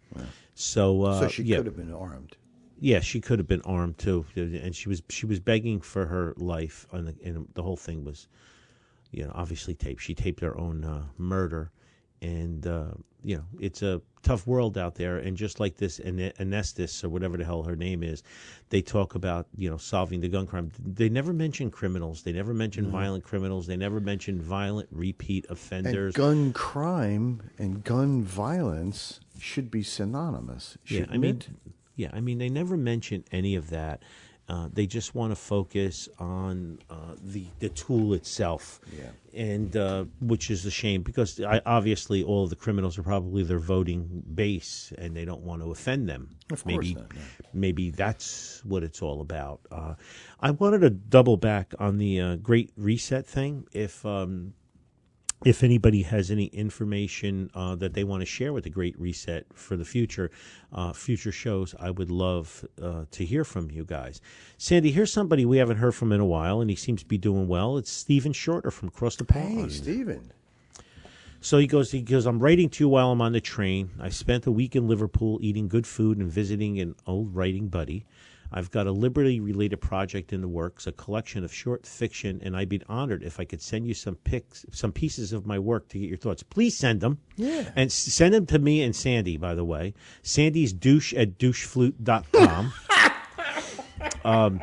[0.54, 1.58] So, uh, so she yeah.
[1.58, 2.38] could have been armed.
[2.80, 6.34] Yeah, she could have been armed too, and she was she was begging for her
[6.38, 6.86] life.
[6.92, 8.28] On the, and the whole thing was,
[9.12, 10.02] you know, obviously taped.
[10.02, 11.72] She taped her own uh, murder,
[12.26, 12.92] and uh,
[13.24, 15.18] you know, it's a tough world out there.
[15.18, 18.24] And just like this, An- Anestis or whatever the hell her name is,
[18.70, 20.72] they talk about you know solving the gun crime.
[20.84, 22.24] They never mention criminals.
[22.24, 23.68] They never mention violent criminals.
[23.68, 26.14] They never mention violent repeat And offenders.
[26.14, 30.78] gun crime and gun violence should be synonymous.
[30.88, 31.48] Yeah, I mean, it?
[31.96, 34.02] yeah, I mean, they never mention any of that.
[34.48, 39.10] Uh, they just want to focus on uh, the the tool itself, Yeah.
[39.34, 43.42] and uh, which is a shame because I, obviously all of the criminals are probably
[43.42, 46.36] their voting base, and they don't want to offend them.
[46.52, 47.22] Of course maybe, not, yeah.
[47.54, 49.62] maybe that's what it's all about.
[49.72, 49.96] Uh,
[50.40, 53.66] I wanted to double back on the uh, Great Reset thing.
[53.74, 54.54] If um,
[55.44, 59.46] if anybody has any information uh, that they want to share with the Great Reset
[59.54, 60.32] for the future,
[60.72, 64.22] uh, future shows, I would love uh, to hear from you guys.
[64.58, 67.18] Sandy, here's somebody we haven't heard from in a while, and he seems to be
[67.18, 67.78] doing well.
[67.78, 69.60] It's Stephen Shorter from across the pond.
[69.60, 70.32] Hey, Stephen.
[71.42, 73.92] So he goes, he goes, I'm writing to you while I'm on the train.
[74.00, 78.06] I spent a week in Liverpool eating good food and visiting an old writing buddy.
[78.56, 82.56] I've got a Liberty related project in the works, a collection of short fiction, and
[82.56, 85.90] I'd be honored if I could send you some pics, some pieces of my work
[85.90, 86.42] to get your thoughts.
[86.42, 87.20] Please send them.
[87.36, 87.70] Yeah.
[87.76, 89.94] And send them to me and Sandy, by the way.
[90.24, 92.74] Sandy's douche at doucheflute.com.
[94.24, 94.62] um,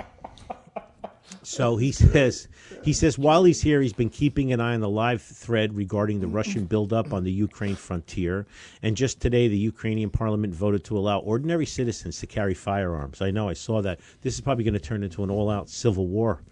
[1.43, 2.49] so he says
[2.83, 6.21] he says while he's here, he's been keeping an eye on the live thread regarding
[6.21, 8.47] the Russian buildup on the Ukraine frontier.
[8.83, 13.23] And just today, the Ukrainian parliament voted to allow ordinary citizens to carry firearms.
[13.23, 14.01] I know, I saw that.
[14.23, 16.43] This is probably going to turn into an all-out civil war.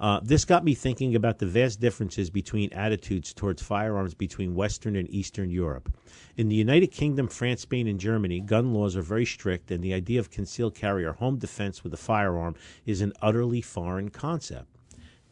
[0.00, 4.96] Uh, this got me thinking about the vast differences between attitudes towards firearms between Western
[4.96, 5.92] and Eastern Europe.
[6.36, 9.94] In the United Kingdom, France, Spain, and Germany, gun laws are very strict, and the
[9.94, 12.56] idea of concealed carry or home defense with a firearm
[12.86, 14.73] is an utterly foreign concept.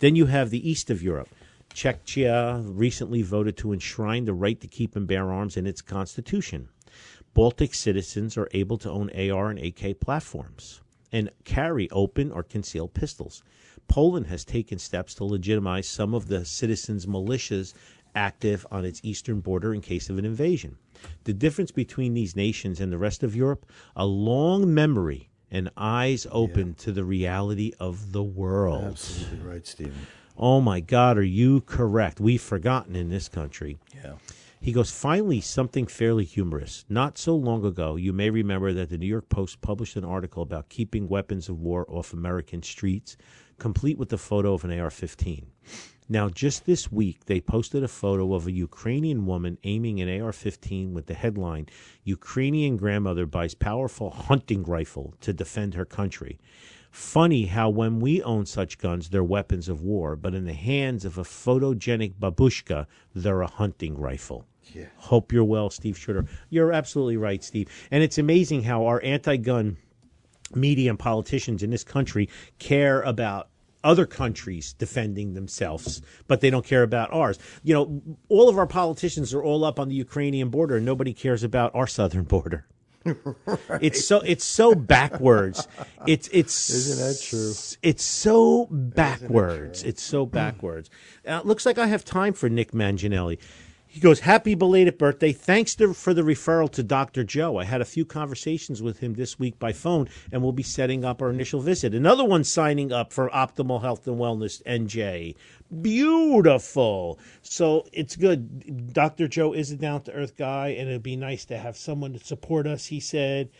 [0.02, 1.28] Then you have the east of Europe.
[1.72, 6.70] Czechia recently voted to enshrine the right to keep and bear arms in its constitution.
[7.34, 10.80] Baltic citizens are able to own AR and AK platforms
[11.12, 13.44] and carry open or concealed pistols.
[13.86, 17.72] Poland has taken steps to legitimize some of the citizens' militias
[18.12, 20.78] active on its eastern border in case of an invasion.
[21.22, 26.26] The difference between these nations and the rest of Europe, a long memory and eyes
[26.32, 28.84] open to the reality of the world.
[28.84, 30.06] Absolutely right, Stephen.
[30.36, 32.18] Oh my God, are you correct?
[32.18, 33.78] We've forgotten in this country.
[33.94, 34.14] Yeah.
[34.60, 36.84] He goes, finally, something fairly humorous.
[36.88, 40.42] Not so long ago, you may remember that the New York Post published an article
[40.42, 43.16] about keeping weapons of war off American streets,
[43.58, 45.46] complete with the photo of an AR 15.
[46.08, 50.32] Now, just this week, they posted a photo of a Ukrainian woman aiming an AR
[50.32, 51.66] 15 with the headline
[52.04, 56.38] Ukrainian grandmother buys powerful hunting rifle to defend her country.
[56.90, 61.06] Funny how when we own such guns, they're weapons of war, but in the hands
[61.06, 64.44] of a photogenic babushka, they're a hunting rifle.
[64.74, 64.86] Yeah.
[64.96, 66.26] Hope you're well, Steve Schroeder.
[66.50, 67.68] You're absolutely right, Steve.
[67.90, 69.78] And it's amazing how our anti gun
[70.54, 72.28] media and politicians in this country
[72.58, 73.48] care about
[73.84, 77.38] other countries defending themselves, but they don't care about ours.
[77.62, 81.12] You know, all of our politicians are all up on the Ukrainian border, and nobody
[81.12, 82.66] cares about our southern border.
[83.80, 85.66] It's so it's so backwards.
[86.06, 87.52] It's it's Isn't that true?
[87.82, 89.82] It's so backwards.
[89.82, 90.88] It's so backwards.
[91.26, 93.38] Uh, looks like I have time for Nick Manginelli.
[93.92, 95.32] He goes, "Happy belated birthday!
[95.32, 97.58] Thanks to, for the referral to Doctor Joe.
[97.58, 101.04] I had a few conversations with him this week by phone, and we'll be setting
[101.04, 101.92] up our initial visit.
[101.94, 105.36] Another one signing up for Optimal Health and Wellness NJ.
[105.82, 107.18] Beautiful.
[107.42, 108.94] So it's good.
[108.94, 112.14] Doctor Joe is a down to earth guy, and it'd be nice to have someone
[112.14, 112.86] to support us.
[112.86, 113.50] He said."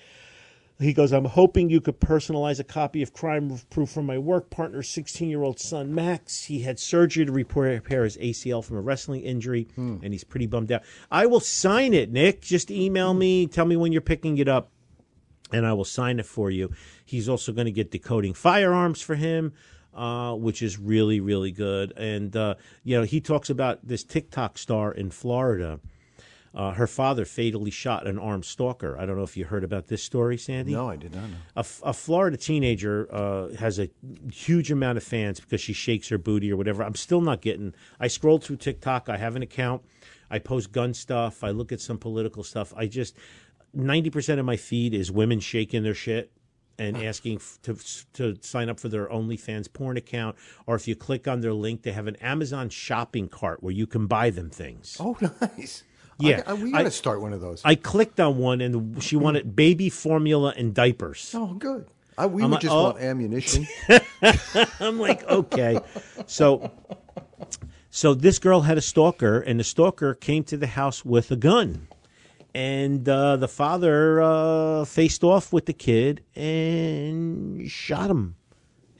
[0.82, 4.50] He goes, I'm hoping you could personalize a copy of Crime Proof for my work
[4.50, 6.44] partner's 16 year old son, Max.
[6.44, 9.68] He had surgery to repair repair his ACL from a wrestling injury,
[10.02, 10.82] and he's pretty bummed out.
[11.10, 12.40] I will sign it, Nick.
[12.40, 14.70] Just email me, tell me when you're picking it up,
[15.52, 16.72] and I will sign it for you.
[17.04, 19.52] He's also going to get decoding firearms for him.
[19.94, 21.92] Uh, which is really, really good.
[21.98, 25.80] And, uh, you know, he talks about this TikTok star in Florida.
[26.54, 28.98] Uh, her father fatally shot an armed stalker.
[28.98, 30.72] I don't know if you heard about this story, Sandy.
[30.72, 31.36] No, I did not know.
[31.56, 33.88] A, F- a Florida teenager uh, has a
[34.30, 36.82] huge amount of fans because she shakes her booty or whatever.
[36.82, 37.74] I'm still not getting.
[37.98, 39.08] I scrolled through TikTok.
[39.08, 39.82] I have an account.
[40.30, 41.42] I post gun stuff.
[41.42, 42.74] I look at some political stuff.
[42.76, 43.16] I just
[43.72, 46.32] ninety percent of my feed is women shaking their shit
[46.78, 47.74] and asking f- to
[48.14, 50.36] to sign up for their OnlyFans porn account.
[50.66, 53.86] Or if you click on their link, they have an Amazon shopping cart where you
[53.86, 54.96] can buy them things.
[55.00, 55.82] Oh, nice.
[56.22, 57.62] Yeah, I, I- we got to start one of those.
[57.64, 61.32] I clicked on one and she wanted baby formula and diapers.
[61.34, 61.86] oh, good.
[62.18, 62.82] I, we I'm would like, just oh.
[62.84, 63.66] want ammunition.
[64.80, 65.80] I'm like, okay.
[66.26, 66.70] So
[67.90, 71.36] so this girl had a stalker and the stalker came to the house with a
[71.36, 71.88] gun.
[72.54, 78.36] And uh, the father uh, faced off with the kid and shot him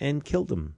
[0.01, 0.75] and killed him.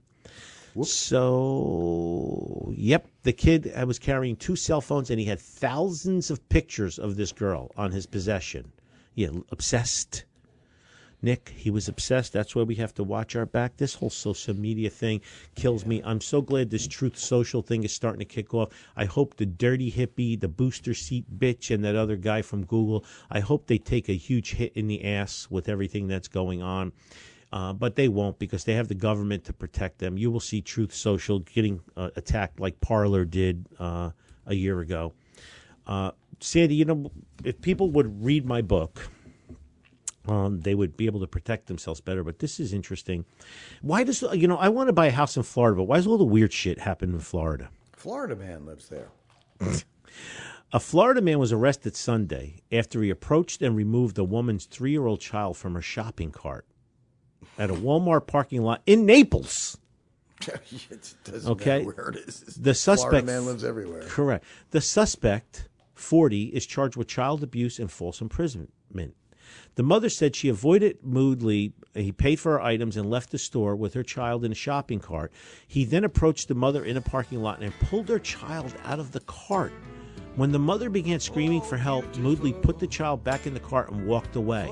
[0.83, 6.99] So, yep, the kid was carrying two cell phones and he had thousands of pictures
[6.99, 8.71] of this girl on his possession.
[9.13, 10.25] Yeah, obsessed.
[11.21, 12.33] Nick, he was obsessed.
[12.33, 13.77] That's why we have to watch our back.
[13.77, 15.21] This whole social media thing
[15.55, 16.01] kills me.
[16.03, 18.69] I'm so glad this Truth Social thing is starting to kick off.
[18.95, 23.05] I hope the dirty hippie, the booster seat bitch, and that other guy from Google,
[23.31, 26.91] I hope they take a huge hit in the ass with everything that's going on.
[27.55, 30.17] Uh, but they won't because they have the government to protect them.
[30.17, 34.11] You will see Truth Social getting uh, attacked like Parler did uh,
[34.45, 35.13] a year ago.
[35.87, 37.09] Uh, Sandy, you know,
[37.45, 39.09] if people would read my book,
[40.27, 42.25] um, they would be able to protect themselves better.
[42.25, 43.23] But this is interesting.
[43.81, 44.57] Why does you know?
[44.57, 46.79] I want to buy a house in Florida, but why does all the weird shit
[46.79, 47.69] happen in Florida?
[47.93, 49.11] Florida man lives there.
[50.73, 55.55] A Florida man was arrested Sunday after he approached and removed a woman's three-year-old child
[55.55, 56.65] from her shopping cart
[57.57, 59.77] at a Walmart parking lot in Naples.
[60.47, 61.79] it doesn't Okay.
[61.83, 62.39] matter where it is.
[62.41, 64.03] The Florida suspect man lives everywhere.
[64.07, 64.43] Correct.
[64.71, 68.71] The suspect, 40, is charged with child abuse and false imprisonment.
[69.75, 71.73] The mother said she avoided Moodley.
[71.93, 74.99] He paid for her items and left the store with her child in a shopping
[74.99, 75.31] cart.
[75.67, 79.11] He then approached the mother in a parking lot and pulled her child out of
[79.11, 79.73] the cart.
[80.35, 83.89] When the mother began screaming for help, Moodley put the child back in the cart
[83.89, 84.69] and walked away.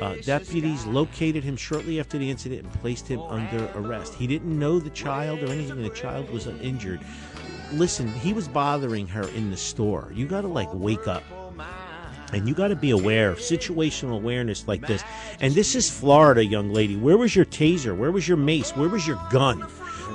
[0.00, 4.14] Uh, deputies located him shortly after the incident and placed him under arrest.
[4.14, 5.82] He didn't know the child or anything.
[5.82, 7.00] The child was uninjured.
[7.72, 10.12] Listen, he was bothering her in the store.
[10.14, 11.24] You got to like wake up.
[12.32, 15.02] And you got to be aware of situational awareness like this.
[15.40, 16.96] And this is Florida, young lady.
[16.96, 17.94] Where was your taser?
[17.94, 18.74] Where was your mace?
[18.74, 19.66] Where was your gun?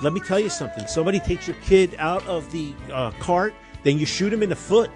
[0.01, 0.87] Let me tell you something.
[0.87, 3.53] Somebody takes your kid out of the uh, cart,
[3.87, 4.91] then you shoot him in the foot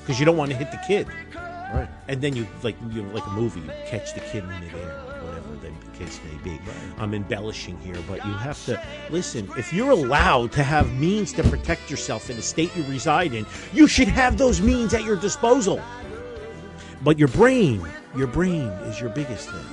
[0.00, 1.06] because you don't want to hit the kid.
[1.36, 1.88] Right.
[2.08, 5.00] And then you like you know, like a movie, you catch the kid in midair,
[5.22, 6.60] whatever the case may be.
[6.98, 8.80] I'm embellishing here, but you have to
[9.10, 9.48] listen.
[9.56, 13.46] If you're allowed to have means to protect yourself in the state you reside in,
[13.72, 15.80] you should have those means at your disposal.
[17.02, 19.66] But your brain, your brain is your biggest thing.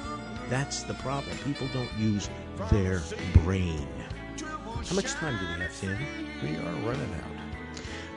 [0.50, 1.38] That's the problem.
[1.46, 2.30] People don't use
[2.70, 3.02] their
[3.44, 3.88] brain.
[4.88, 6.06] How much time do we have, Sandy?
[6.44, 7.31] We are running out.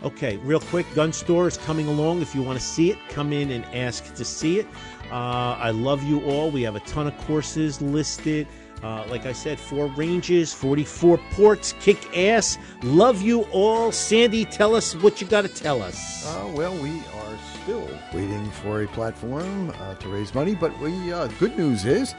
[0.05, 2.21] Okay, real quick, gun store is coming along.
[2.21, 4.67] If you want to see it, come in and ask to see it.
[5.11, 6.51] Uh, I love you all.
[6.51, 8.47] We have a ton of courses listed.
[8.83, 12.59] Uh, like I said, four ranges, 44 ports, kick ass.
[12.83, 13.91] Love you all.
[13.93, 16.27] Sandy, tell us what you got to tell us.
[16.27, 21.15] Uh, well, we are still waiting for a platform uh, to raise money, but we
[21.15, 22.15] uh, good news is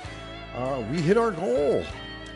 [0.56, 1.84] uh, we hit our goal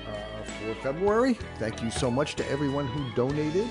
[0.07, 1.33] uh, for February.
[1.57, 3.67] Thank you so much to everyone who donated.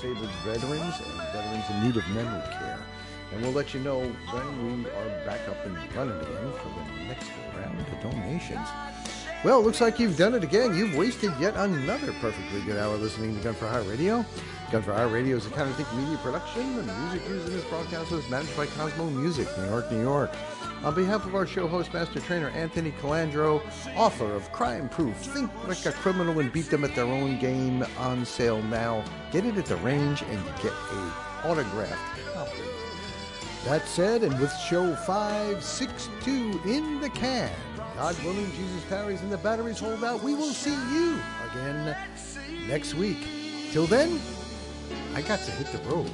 [0.00, 2.78] Disabled veterans and veterans in need of memory care.
[3.32, 7.04] And we'll let you know when we are back up and running again for the
[7.04, 8.68] next round of donations.
[9.44, 10.74] Well, looks like you've done it again.
[10.76, 14.24] You've wasted yet another perfectly good hour listening to Gun for Hire Radio.
[14.70, 16.76] Gun for Hire Radio is a Counter Think media production.
[16.76, 20.30] The music used in this broadcast was managed by Cosmo Music, New York, New York.
[20.84, 23.60] On behalf of our show host, Master Trainer Anthony Colandro,
[23.96, 27.84] author of Crime Proof, Think Like a Criminal and Beat Them at Their Own Game,
[27.98, 29.02] on sale now.
[29.32, 31.12] Get it at the range and get a
[31.44, 31.98] autographed
[32.32, 32.62] copy.
[33.64, 37.50] That said, and with show 562 in the can,
[37.96, 41.18] God willing, Jesus tarries and the batteries hold out, we will see you
[41.50, 41.96] again
[42.68, 43.18] next week.
[43.72, 44.20] Till then,
[45.14, 46.10] I got to hit the road.